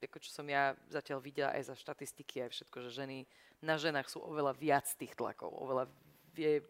[0.00, 3.18] ako čo som ja zatiaľ videla aj za štatistiky, aj všetko, že ženy
[3.60, 5.90] na ženách sú oveľa viac tých tlakov, oveľa
[6.38, 6.62] je,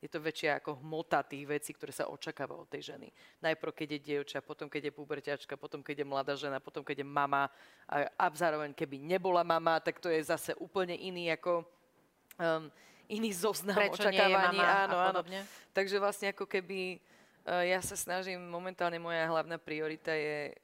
[0.00, 3.10] je to väčšia ako hmota tých vecí, ktoré sa očakáva od tej ženy.
[3.42, 7.02] Najprv, keď je dievča, potom, keď je puberťačka, potom, keď je mladá žena, potom, keď
[7.02, 7.50] je mama
[7.84, 11.66] a, a zároveň, keby nebola mama, tak to je zase úplne iný ako
[12.38, 12.70] um,
[13.08, 14.58] iný zoznam Prečo očakávaní.
[14.58, 15.20] Áno, áno.
[15.70, 16.98] Takže vlastne ako keby
[17.46, 20.56] ja sa snažím, momentálne moja hlavná priorita je eh,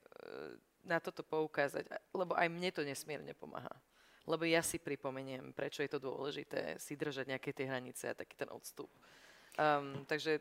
[0.83, 3.71] na toto poukázať, lebo aj mne to nesmierne pomáha.
[4.27, 8.35] Lebo ja si pripomeniem, prečo je to dôležité si držať nejaké tie hranice a taký
[8.39, 8.91] ten odstup.
[9.59, 10.39] Um, takže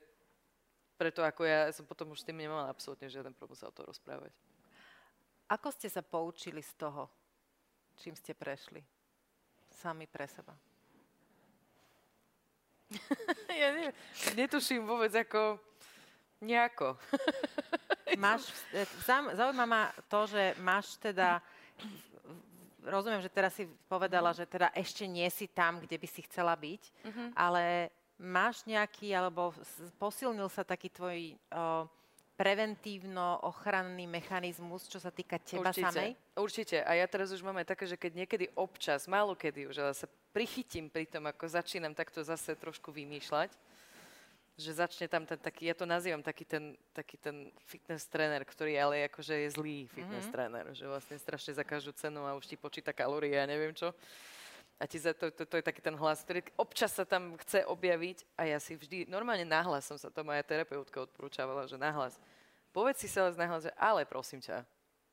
[0.98, 3.82] preto ako ja som potom už s tým nemala absolútne žiaden problém sa o to
[3.82, 4.30] rozprávať.
[5.50, 7.10] Ako ste sa poučili z toho,
[7.98, 8.86] čím ste prešli?
[9.74, 10.54] Sami pre seba.
[13.62, 13.96] ja neviem,
[14.38, 15.71] netuším vôbec, ako
[16.42, 16.98] Nejako.
[18.18, 18.84] máš, e,
[19.38, 21.40] zaujíma ma to, že máš teda,
[22.84, 26.58] rozumiem, že teraz si povedala, že teda ešte nie si tam, kde by si chcela
[26.58, 27.28] byť, uh-huh.
[27.38, 29.54] ale máš nejaký, alebo
[29.98, 31.86] posilnil sa taký tvoj o,
[32.38, 35.86] preventívno-ochranný mechanizmus, čo sa týka teba Určite.
[35.86, 36.10] samej?
[36.34, 36.78] Určite.
[36.82, 39.94] A ja teraz už mám aj také, že keď niekedy občas, málo kedy už, ale
[39.94, 43.54] sa prichytím pri tom, ako začínam takto zase trošku vymýšľať,
[44.62, 48.78] že začne tam ten taký, ja to nazývam taký ten, taký ten fitness tréner, ktorý
[48.78, 50.36] ale akože je zlý fitness mm-hmm.
[50.38, 53.90] tréner, že vlastne strašne za každú cenu a už ti počíta kalórie a neviem čo.
[54.82, 57.66] A ti za to, to, to je taký ten hlas, ktorý občas sa tam chce
[57.70, 62.18] objaviť a ja si vždy, normálne nahlas som sa to moja terapeutka odporúčavala, že nahlas.
[62.74, 64.66] Povedz si Celest nahlas, že ale prosím ťa.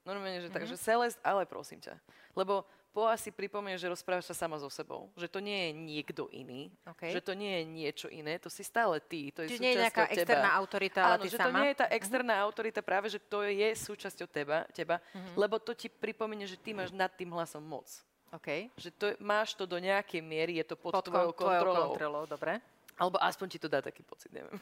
[0.08, 0.56] Normálne, že mm-hmm.
[0.56, 2.00] tak, že Celest, ale prosím ťa.
[2.32, 5.12] Lebo po asi pripomenie, že rozprávaš sa sama so sebou.
[5.14, 6.72] Že to nie je niekto iný.
[6.82, 7.14] Okay.
[7.14, 8.40] Že to nie je niečo iné.
[8.42, 9.30] To si stále ty.
[9.36, 11.46] To je Čiže nie je nejaká externá autorita, ale Áno, ty že sama?
[11.46, 11.94] to nie je tá mhm.
[11.94, 12.46] externá uh-huh.
[12.48, 15.34] autorita, práve že to je súčasťou teba, teba uh-huh.
[15.36, 17.86] lebo to ti pripomenie, že ty máš nad tým hlasom moc.
[18.28, 18.68] Okay.
[18.76, 21.96] Že to, máš to do nejakej miery, je to pod, pod tvojou kontrolou.
[21.96, 22.24] kontrolou.
[22.28, 22.60] Dobre.
[22.98, 24.58] Alebo aspoň ti to dá taký pocit, neviem.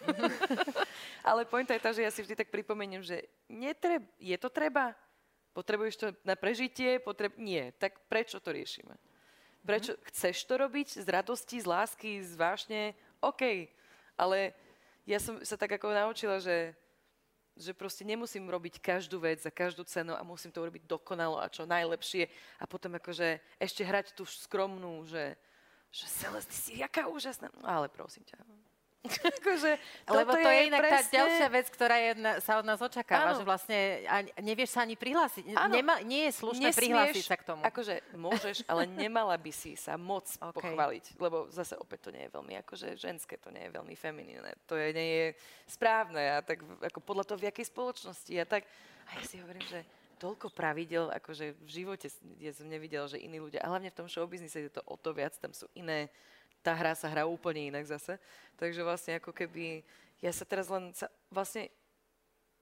[1.28, 4.92] Ale pointa je tá, že ja si vždy tak pripomeniem, že netreb, je to treba,
[5.56, 7.00] Potrebuješ to na prežitie?
[7.00, 7.32] Potreb...
[7.40, 7.72] Nie.
[7.80, 8.92] Tak prečo to riešime?
[9.64, 9.96] Prečo?
[9.96, 10.00] Mm.
[10.12, 12.92] Chceš to robiť z radosti, z lásky, z vášne?
[13.24, 13.72] OK.
[14.20, 14.52] Ale
[15.08, 16.76] ja som sa tak ako naučila, že,
[17.56, 21.48] že proste nemusím robiť každú vec za každú cenu a musím to urobiť dokonalo a
[21.48, 22.28] čo najlepšie.
[22.60, 25.40] A potom akože ešte hrať tú skromnú, že,
[25.88, 27.48] že Celeste, si jaká úžasná.
[27.56, 28.44] No, ale prosím ťa,
[29.38, 29.72] akože,
[30.08, 30.96] Lebo to je, je inak presne...
[30.96, 32.10] tá ďalšia vec, ktorá je,
[32.42, 33.38] sa od nás očakáva, ano.
[33.40, 35.44] že vlastne a nevieš sa ani prihlásiť.
[35.52, 37.60] Nema, nie je slušné Nesmieš, prihlásiť sa k tomu.
[37.62, 40.52] Akože môžeš, ale nemala by si sa moc okay.
[40.52, 44.52] pochváliť, lebo zase opäť to nie je veľmi, akože ženské to nie je veľmi feminínne.
[44.66, 45.26] To je, nie je
[45.66, 48.32] správne a tak ako podľa toho, v jakej spoločnosti.
[48.38, 48.66] A tak,
[49.06, 49.82] a ja si hovorím, že
[50.16, 52.08] toľko pravidel, akože v živote
[52.40, 55.12] ja som nevidel, že iní ľudia, a hlavne v tom showbiznise je to o to
[55.12, 56.08] viac, tam sú iné
[56.66, 58.18] tá hra sa hrá úplne inak zase.
[58.58, 59.86] Takže vlastne ako keby
[60.18, 61.70] ja sa teraz len sa, vlastne,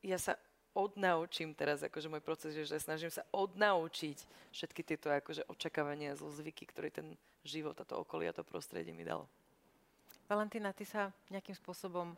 [0.04, 0.36] ja sa
[0.76, 6.68] odnaučím teraz, akože môj proces je, že snažím sa odnaučiť všetky tieto akože očakávania, zlozvyky,
[6.68, 9.24] ktoré ten život a to okolie a to prostredie mi dalo.
[10.28, 12.12] Valentína, ty sa nejakým spôsobom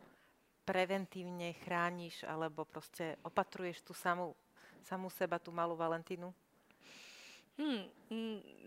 [0.67, 4.35] preventívne chrániš alebo proste opatruješ tú samú,
[4.83, 6.33] samú seba, tú malú Valentínu?
[7.57, 7.87] Hmm,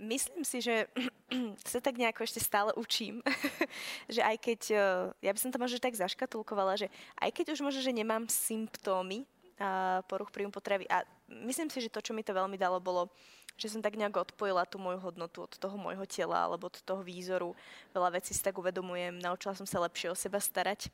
[0.09, 0.89] myslím si, že
[1.71, 3.23] sa tak nejako ešte stále učím.
[4.15, 4.83] že aj keď, eh,
[5.25, 6.87] ja by som to možno tak zaškatulkovala, že
[7.23, 9.25] aj keď už možno, že nemám symptómy
[9.61, 11.05] uh, poruch príjmu potravy a
[11.47, 13.13] myslím si, že to, čo mi to veľmi dalo, bolo,
[13.61, 17.05] že som tak nejak odpojila tú moju hodnotu od toho môjho tela alebo od toho
[17.05, 17.53] výzoru.
[17.93, 20.89] Veľa vecí si tak uvedomujem, naučila som sa lepšie o seba starať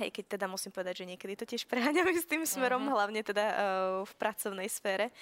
[0.00, 2.96] Hej, keď teda musím povedať, že niekedy to tiež preháňame s tým smerom, uh-huh.
[2.96, 3.56] hlavne teda uh,
[4.08, 5.12] v pracovnej sfére.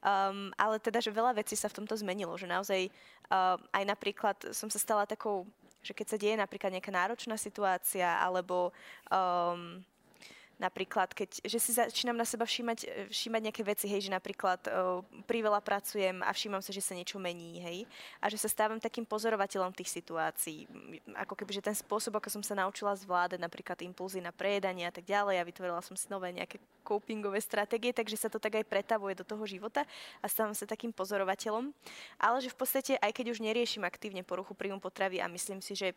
[0.00, 4.36] Um, ale teda, že veľa vecí sa v tomto zmenilo, že naozaj uh, aj napríklad
[4.56, 5.44] som sa stala takou,
[5.84, 8.72] že keď sa deje napríklad nejaká náročná situácia, alebo
[9.12, 9.84] um,
[10.54, 14.60] Napríklad, keď, že si začínam na seba všímať, e, všímať nejaké veci, hej, že napríklad
[14.70, 17.78] uh, priveľa pracujem a všímam sa, že sa niečo mení, hej,
[18.22, 20.70] a že sa stávam takým pozorovateľom tých situácií.
[21.18, 24.94] Ako keby, že ten spôsob, ako som sa naučila zvládať napríklad impulzy na prejedanie a
[24.94, 28.68] tak ďalej a vytvorila som si nové nejaké copingové stratégie, takže sa to tak aj
[28.68, 29.82] pretavuje do toho života
[30.22, 31.74] a stávam sa takým pozorovateľom.
[32.20, 35.74] Ale že v podstate, aj keď už neriešim aktívne poruchu príjmu potravy a myslím si,
[35.74, 35.96] že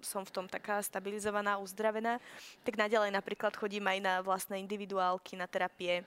[0.00, 2.20] som v tom taká stabilizovaná, uzdravená,
[2.62, 6.04] tak naďalej napríklad chodím aj na vlastné individuálky, na terapie,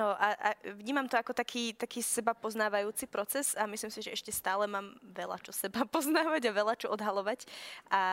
[0.00, 0.48] a, a
[0.80, 4.96] vnímam to ako taký, taký seba poznávajúci proces a myslím si, že ešte stále mám
[5.04, 7.44] veľa čo seba poznávať a veľa čo odhalovať
[7.92, 8.04] a,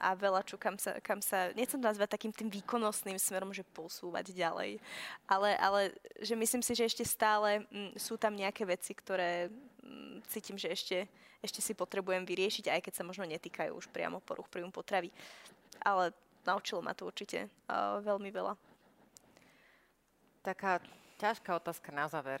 [0.00, 3.68] a veľa čo kam sa, kam sa, nechcem to nazvať takým tým výkonnostným smerom, že
[3.76, 4.80] posúvať ďalej,
[5.28, 5.80] ale, ale
[6.24, 9.52] že myslím si, že ešte stále m, sú tam nejaké veci, ktoré
[9.84, 11.04] m, cítim, že ešte,
[11.44, 15.12] ešte si potrebujem vyriešiť, aj keď sa možno netýkajú už priamo poruch príjmu potravy.
[15.84, 16.16] Ale
[16.48, 18.56] naučilo ma to určite uh, veľmi veľa.
[20.40, 20.80] Taká
[21.20, 22.40] ťažká otázka na záver.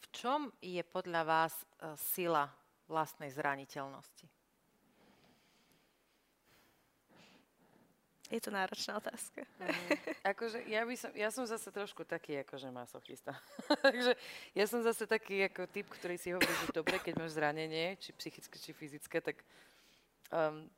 [0.00, 2.48] V čom je podľa vás uh, sila
[2.88, 4.37] vlastnej zraniteľnosti?
[8.28, 9.40] Je to náročná otázka.
[9.56, 9.88] Mm,
[10.20, 13.32] akože ja, by som, ja som zase trošku taký akože masochista.
[13.86, 14.12] Takže
[14.52, 18.12] ja som zase taký ako typ, ktorý si hovorí, že dobre, keď máš zranenie, či
[18.12, 19.40] psychické, či fyzické, tak
[20.28, 20.68] um,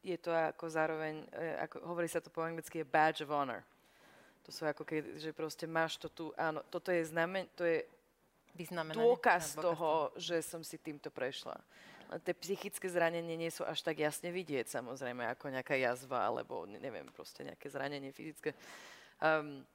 [0.00, 3.60] je to ako zároveň, e, ako, hovorí sa to po anglicky, je badge of honor.
[4.48, 7.84] To sú ako keď, že proste máš to tu, áno, toto je znamen, to je
[8.96, 11.60] dôkaz toho, že som si týmto prešla.
[12.22, 17.06] Tie psychické zranenie nie sú až tak jasne vidieť, samozrejme, ako nejaká jazva, alebo neviem,
[17.10, 18.54] proste nejaké zranenie fyzické.
[19.18, 19.66] Um,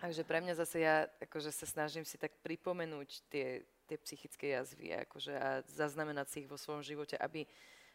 [0.00, 4.92] takže pre mňa zase ja akože sa snažím si tak pripomenúť tie, tie psychické jazvy
[5.08, 7.48] akože, a zaznamenať si ich vo svojom živote, aby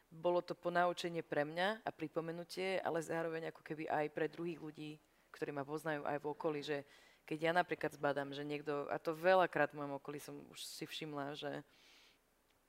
[0.10, 4.92] bolo to ponaučenie pre mňa a pripomenutie, ale zároveň ako keby aj pre druhých ľudí,
[5.34, 6.88] ktorí ma poznajú aj v okolí, že
[7.26, 10.86] keď ja napríklad zbadám, že niekto, a to veľakrát v mojom okolí som už si
[10.86, 11.52] všimla, že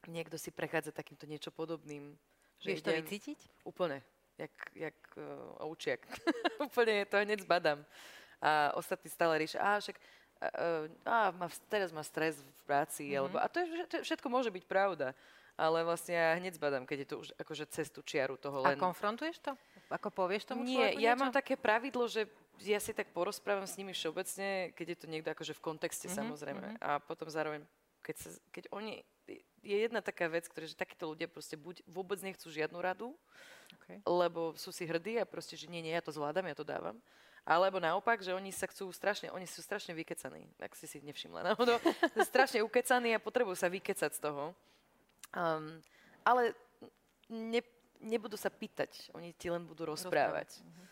[0.08, 2.16] niekto si prechádza takýmto niečo podobným.
[2.62, 3.38] Že Vieš to vycítiť?
[3.68, 4.00] Úplne.
[4.36, 6.00] Jak, jak uh, oučiak.
[6.66, 7.84] úplne to hneď zbadám.
[8.40, 9.96] A ostatní stále riešia, a však
[10.36, 10.46] a,
[11.08, 13.16] a, má, teraz má stres v práci, mm-hmm.
[13.16, 15.16] alebo, a to, je, to všetko môže byť pravda.
[15.56, 18.76] Ale vlastne ja hneď zbadám, keď je to už akože cez tú čiaru toho len...
[18.76, 19.56] A konfrontuješ to?
[19.88, 21.20] Ako povieš tomu Nie, ja niečo?
[21.24, 22.28] mám také pravidlo, že
[22.60, 26.20] ja si tak porozprávam s nimi všeobecne, keď je to niekto akože v kontexte mm-hmm,
[26.20, 26.66] samozrejme.
[26.76, 26.84] Mm-hmm.
[26.84, 27.64] A potom zároveň,
[28.04, 29.00] keď, sa, keď oni...
[29.66, 33.10] Je jedna taká vec, ktorá, že takíto ľudia proste buď vôbec nechcú žiadnu radu,
[33.82, 33.98] okay.
[34.06, 36.94] lebo sú si hrdí a proste, že nie, nie, ja to zvládam, ja to dávam.
[37.46, 41.42] Alebo naopak, že oni sa chcú strašne, oni sú strašne vykecaní, ak si si nevšimla
[41.54, 41.78] náhodou,
[42.30, 44.54] strašne ukecaní a potrebujú sa vykecať z toho.
[45.34, 45.78] Um,
[46.26, 46.54] ale
[47.30, 47.62] ne,
[48.02, 50.46] nebudú sa pýtať, oni ti len budú rozprávať.
[50.46, 50.50] rozprávať.
[50.62, 50.86] Uh-huh.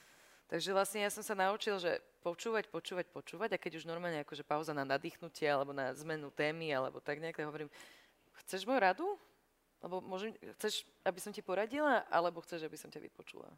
[0.47, 4.47] Takže vlastne ja som sa naučil, že počúvať, počúvať, počúvať a keď už normálne akože
[4.47, 7.69] pauza na nadýchnutie alebo na zmenu témy alebo tak nejak, tak hovorím,
[8.43, 9.07] chceš moju radu?
[9.85, 13.53] Lebo môžem, chceš, aby som ti poradila, alebo chceš, aby som ťa vypočula?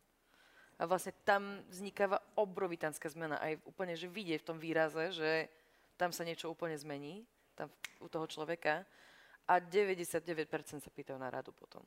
[0.77, 3.41] A vlastne tam vznikáva obrovitánska zmena.
[3.41, 5.49] Aj úplne, že vidie v tom výraze, že
[5.97, 7.25] tam sa niečo úplne zmení,
[7.57, 7.73] tam
[8.03, 8.85] u toho človeka.
[9.47, 11.81] A 99% sa pýtajú na radu potom.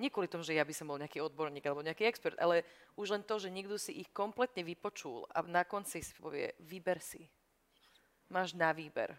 [0.00, 2.66] Nie kvôli tomu, že ja by som bol nejaký odborník alebo nejaký expert, ale
[2.98, 6.98] už len to, že niekto si ich kompletne vypočul a na konci si povie, vyber
[6.98, 7.22] si.
[8.26, 9.14] Máš na výber.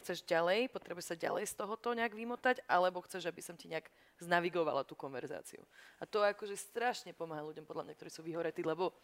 [0.00, 3.86] Chceš ďalej, potrebuješ sa ďalej z tohoto nejak vymotať, alebo chceš, aby som ti nejak
[4.18, 5.60] znavigovala tú konverzáciu.
[6.00, 8.96] A to akože strašne pomáha ľuďom, podľa mňa, ktorí sú vyhoretí, lebo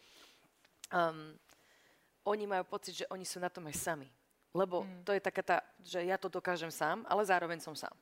[0.89, 1.37] um,
[2.25, 4.09] oni majú pocit, že oni sú na tom aj sami.
[4.51, 5.05] Lebo mm.
[5.05, 7.93] to je taká tá, že ja to dokážem sám, ale zároveň som sám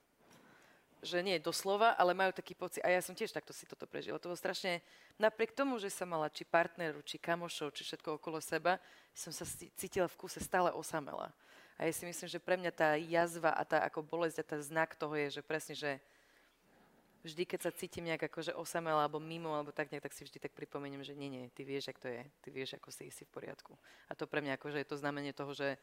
[1.06, 4.18] že nie doslova, ale majú taký pocit, a ja som tiež takto si toto prežila.
[4.18, 4.82] To bolo strašne,
[5.22, 8.82] napriek tomu, že som mala či partneru, či kamošov, či všetko okolo seba,
[9.14, 9.46] som sa
[9.78, 11.30] cítila v kuse stále osamela.
[11.76, 14.58] A ja si myslím, že pre mňa tá jazva a tá ako bolesť a tá
[14.64, 15.92] znak toho je, že presne, že
[17.26, 20.38] vždy, keď sa cítim nejak akože osamela alebo mimo, alebo tak nejak, tak si vždy
[20.40, 23.26] tak pripomeniem, že nie, nie, ty vieš, ako to je, ty vieš, ako si si
[23.26, 23.74] v poriadku.
[24.08, 25.76] A to pre mňa akože je to znamenie toho, že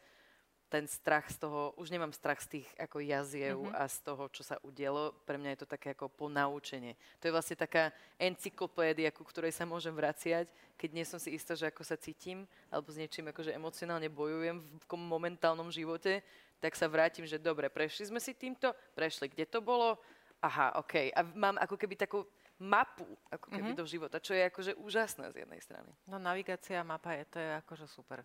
[0.72, 3.76] ten strach z toho, už nemám strach z tých ako jaziev mm-hmm.
[3.76, 5.12] a z toho, čo sa udielo.
[5.28, 6.96] Pre mňa je to také ako ponaučenie.
[7.20, 10.48] To je vlastne taká encyklopédia, ku ktorej sa môžem vraciať,
[10.80, 14.64] keď nie som si istá, že ako sa cítim, alebo s niečím akože emocionálne bojujem
[14.64, 16.24] v momentálnom živote,
[16.56, 20.00] tak sa vrátim, že dobre, prešli sme si týmto, prešli, kde to bolo,
[20.40, 21.12] aha, OK.
[21.12, 22.24] A mám ako keby takú
[22.62, 23.82] mapu ako keby mm-hmm.
[23.82, 25.90] do života, čo je akože úžasné z jednej strany.
[26.06, 28.22] No navigácia, mapa je, to je akože super.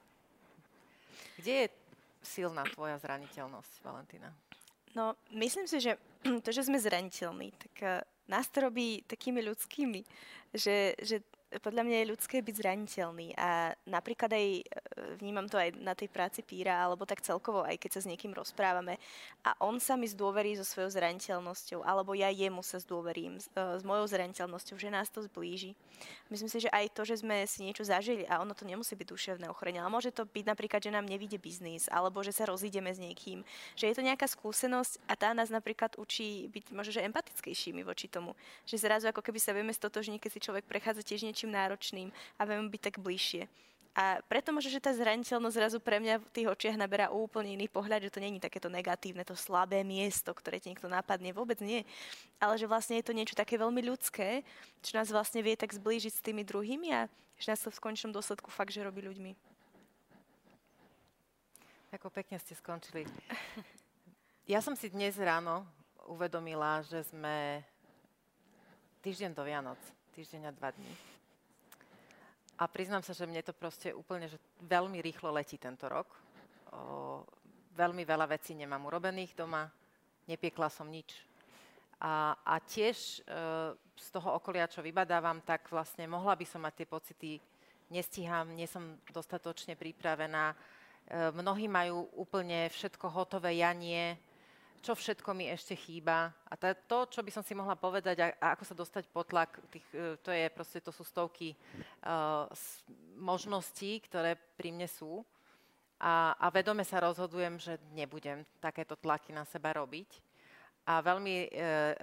[1.42, 1.68] Kde je
[2.28, 4.36] silná tvoja zraniteľnosť, Valentina?
[4.92, 5.96] No, myslím si, že
[6.44, 10.04] to, že sme zraniteľní, tak uh, nás to robí takými ľudskými,
[10.52, 14.64] že, že podľa mňa je ľudské byť zraniteľný a napríklad aj e,
[15.24, 18.36] vnímam to aj na tej práci píra, alebo tak celkovo, aj keď sa s niekým
[18.36, 19.00] rozprávame
[19.48, 23.80] a on sa mi zdôverí so svojou zraniteľnosťou, alebo ja jemu sa zdôverím s, e,
[23.80, 25.72] s mojou zraniteľnosťou, že nás to zblíži.
[26.28, 29.08] Myslím si, že aj to, že sme si niečo zažili a ono to nemusí byť
[29.08, 32.92] duševné ochorenie, ale môže to byť napríklad, že nám nevíde biznis, alebo že sa rozídeme
[32.92, 33.48] s niekým,
[33.80, 38.12] že je to nejaká skúsenosť a tá nás napríklad učí byť možno že empatickejšími voči
[38.12, 38.36] tomu,
[38.68, 42.42] že zrazu ako keby sa vieme stotožniť, keď si človek prechádza tiež niečím náročným a
[42.50, 43.46] vieme byť tak bližšie.
[43.98, 47.66] A preto možno, že tá zraniteľnosť zrazu pre mňa v tých očiach naberá úplne iný
[47.66, 51.82] pohľad, že to není takéto negatívne, to slabé miesto, ktoré ti niekto napadne, vôbec nie.
[52.38, 54.46] Ale že vlastne je to niečo také veľmi ľudské,
[54.86, 57.10] čo nás vlastne vie tak zblížiť s tými druhými a
[57.42, 59.34] že nás to v končnom dôsledku fakt, že robí ľuďmi.
[61.98, 63.06] Ako pekne ste skončili.
[64.46, 65.66] Ja som si dnes ráno
[66.06, 67.66] uvedomila, že sme
[69.02, 69.82] týždeň do Vianoc,
[70.14, 71.17] týždeň a dva dní.
[72.58, 76.10] A priznám sa, že mne to proste úplne že veľmi rýchlo letí tento rok.
[76.74, 77.22] O,
[77.78, 79.70] veľmi veľa vecí nemám urobených doma,
[80.26, 81.22] nepiekla som nič.
[82.02, 83.34] A, a tiež e,
[83.94, 87.32] z toho okolia, čo vybadávam, tak vlastne mohla by som mať tie pocity,
[87.94, 90.54] nestíham, nie som dostatočne pripravená.
[90.54, 90.56] E,
[91.38, 94.18] mnohí majú úplne všetko hotové, ja nie
[94.82, 96.32] čo všetko mi ešte chýba.
[96.48, 99.60] A to, čo by som si mohla povedať a, a ako sa dostať pod tlak,
[99.70, 101.54] tých, e, to, je proste, to sú stovky
[102.06, 102.48] uh,
[103.18, 105.26] možností, ktoré pri mne sú.
[105.98, 110.22] A, a vedome sa rozhodujem, že nebudem takéto tlaky na seba robiť.
[110.88, 111.48] A veľmi e,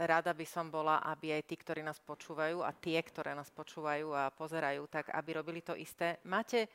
[0.05, 4.13] rada by som bola, aby aj tí, ktorí nás počúvajú a tie, ktoré nás počúvajú
[4.13, 6.21] a pozerajú, tak aby robili to isté.
[6.29, 6.69] Máte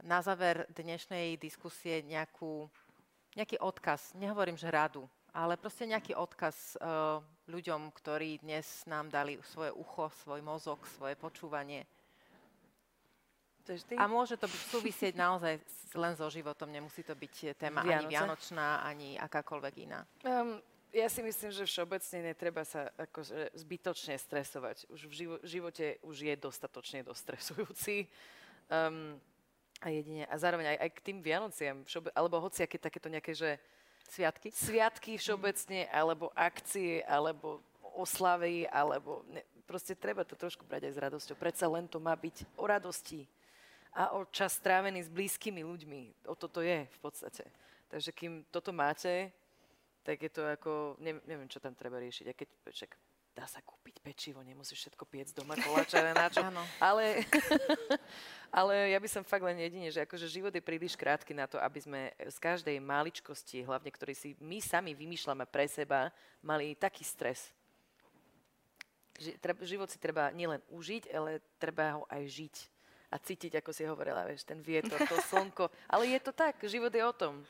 [0.00, 2.64] na záver dnešnej diskusie nejakú,
[3.36, 5.04] nejaký odkaz, nehovorím, že radu,
[5.34, 7.18] ale proste nejaký odkaz uh,
[7.50, 11.82] ľuďom, ktorí dnes nám dali svoje ucho, svoj mozog, svoje počúvanie.
[13.98, 15.56] A môže to súvisieť naozaj
[15.96, 17.96] len so životom, nemusí to byť téma Vianoce.
[17.96, 20.04] ani vianočná, ani akákoľvek iná.
[20.20, 20.60] Um,
[20.92, 24.86] ja si myslím, že všeobecne netreba sa akože zbytočne stresovať.
[24.92, 28.06] Už v živo- živote už je dostatočne dostresujúci.
[28.68, 29.16] Um,
[29.80, 33.58] a jedine, a zároveň aj, aj k tým Vianociam, všeobe- alebo hociaké takéto nejaké, že
[34.08, 34.48] Sviatky?
[34.52, 39.24] Sviatky všeobecne, alebo akcie, alebo oslavy, alebo...
[39.30, 41.36] Ne, proste treba to trošku brať aj s radosťou.
[41.40, 43.24] Predsa len to má byť o radosti
[43.94, 46.28] a o čas strávený s blízkymi ľuďmi.
[46.28, 47.46] O toto je v podstate.
[47.88, 49.30] Takže kým toto máte,
[50.02, 51.00] tak je to ako...
[51.00, 52.26] Neviem, čo tam treba riešiť.
[52.28, 52.92] A keď čak,
[53.34, 56.40] dá sa kúpiť pečivo, nemusíš všetko piec doma, koláče, na čo.
[56.78, 57.26] ale,
[58.62, 61.58] ale ja by som fakt len jedine, že akože život je príliš krátky na to,
[61.58, 66.14] aby sme z každej maličkosti, hlavne ktorý si my sami vymýšľame pre seba,
[66.46, 67.50] mali taký stres.
[69.66, 72.56] Život si treba nielen užiť, ale treba ho aj žiť
[73.14, 75.70] a cítiť, ako si hovorila, vieš, ten vietor, to slnko.
[75.86, 77.46] Ale je to tak, život je o tom.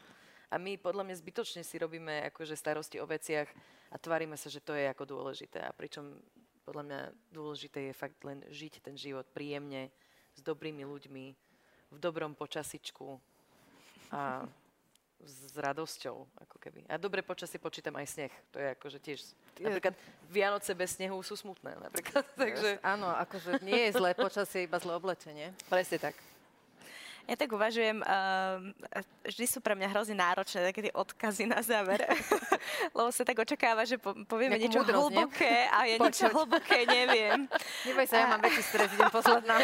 [0.55, 3.51] A my podľa mňa zbytočne si robíme akože starosti o veciach
[3.91, 5.59] a tvárime sa, že to je ako dôležité.
[5.59, 6.15] A pričom
[6.63, 7.01] podľa mňa
[7.35, 9.91] dôležité je fakt len žiť ten život príjemne,
[10.35, 11.27] s dobrými ľuďmi,
[11.91, 13.19] v dobrom počasičku
[14.15, 14.47] a
[15.25, 16.85] s radosťou, ako keby.
[16.91, 18.33] A dobre počasie počítam aj sneh.
[18.53, 19.19] To je akože tiež...
[19.59, 19.95] Napríklad
[20.29, 21.75] Vianoce bez snehu sú smutné.
[21.81, 22.79] Napríklad, takže...
[22.85, 25.51] Áno, akože nie je zlé počasie, iba zlé oblečenie.
[25.71, 26.15] Presne tak.
[27.25, 28.61] Ja tak uvažujem, uh,
[29.25, 32.05] vždy sú pre mňa hrozne náročné také tie odkazy na záver,
[32.97, 35.73] lebo sa tak očakáva, že po, povieme Nejakú niečo múdrosť, hlboké nie?
[35.73, 37.41] a ja niečo hlboké neviem.
[37.89, 39.57] Neboj sa, ja mám väčší stres, idem posledná.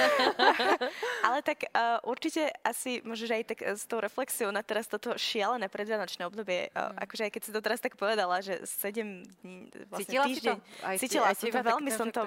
[1.28, 5.68] Ale tak uh, určite asi môžeš aj tak s tou reflexiou na teraz toto šialené
[5.68, 7.04] predvianočné obdobie, uh, mm.
[7.04, 8.96] akože aj keď si to teraz tak povedala, že 7
[9.44, 10.56] dní, vlastne Cítila týždeň?
[10.80, 12.22] Aj cítila aj som to, veľmi som to,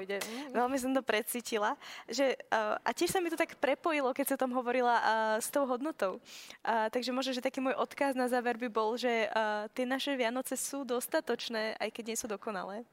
[0.54, 1.74] veľmi som to precítila,
[2.06, 5.48] že, uh, a tiež sa mi to tak prepojilo, keď sa tam hovorila uh, s
[5.52, 6.20] tou hodnotou.
[6.64, 10.16] Uh, takže možno, že taký môj odkaz na záver by bol, že uh, tie naše
[10.16, 12.88] Vianoce sú dostatočné, aj keď nie sú dokonalé.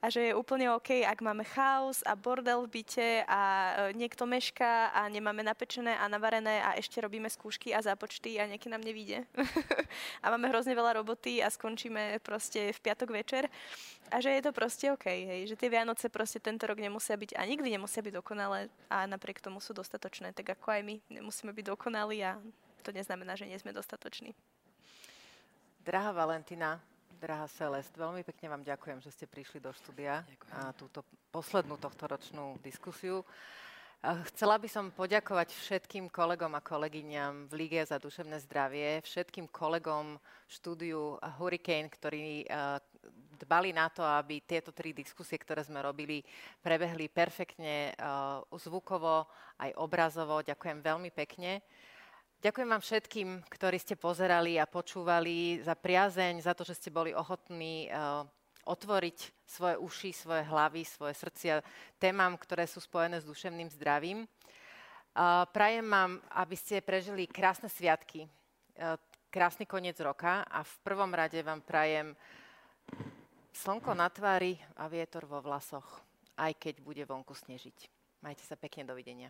[0.00, 4.24] A že je úplne OK, ak máme chaos a bordel v byte a uh, niekto
[4.24, 8.80] mešká a nemáme napečené a navarené a ešte robíme skúšky a zápočty a nejaký nám
[8.80, 9.28] nevíde.
[10.24, 13.44] a máme hrozne veľa roboty a skončíme proste v piatok večer.
[14.08, 17.36] A že je to proste OK, hej, že tie Vianoce proste tento rok nemusia byť
[17.36, 21.52] a nikdy nemusia byť dokonalé a napriek tomu sú dostatočné, tak ako aj my nemusíme
[21.52, 22.40] byť dokonalí a
[22.80, 24.32] to neznamená, že nie sme dostatoční.
[25.84, 26.80] Drahá Valentina,
[27.20, 30.56] drahá Celest, veľmi pekne vám ďakujem, že ste prišli do štúdia ďakujem.
[30.56, 33.20] a túto poslednú tohtoročnú diskusiu.
[34.32, 40.16] Chcela by som poďakovať všetkým kolegom a kolegyňam v Lige za duševné zdravie, všetkým kolegom
[40.48, 42.48] štúdiu Hurricane, ktorí
[43.36, 46.24] dbali na to, aby tieto tri diskusie, ktoré sme robili,
[46.64, 47.92] prebehli perfektne
[48.48, 49.28] zvukovo
[49.60, 50.40] aj obrazovo.
[50.40, 51.60] Ďakujem veľmi pekne.
[52.40, 57.12] Ďakujem vám všetkým, ktorí ste pozerali a počúvali za priazeň, za to, že ste boli
[57.12, 58.24] ochotní uh,
[58.64, 61.60] otvoriť svoje uši, svoje hlavy, svoje srdcia
[62.00, 64.24] témam, ktoré sú spojené s duševným zdravím.
[64.24, 68.96] Uh, prajem vám, aby ste prežili krásne sviatky, uh,
[69.28, 72.16] krásny koniec roka a v prvom rade vám prajem
[73.52, 75.84] slnko na tvári a vietor vo vlasoch,
[76.40, 77.84] aj keď bude vonku snežiť.
[78.24, 79.28] Majte sa pekne, dovidenia.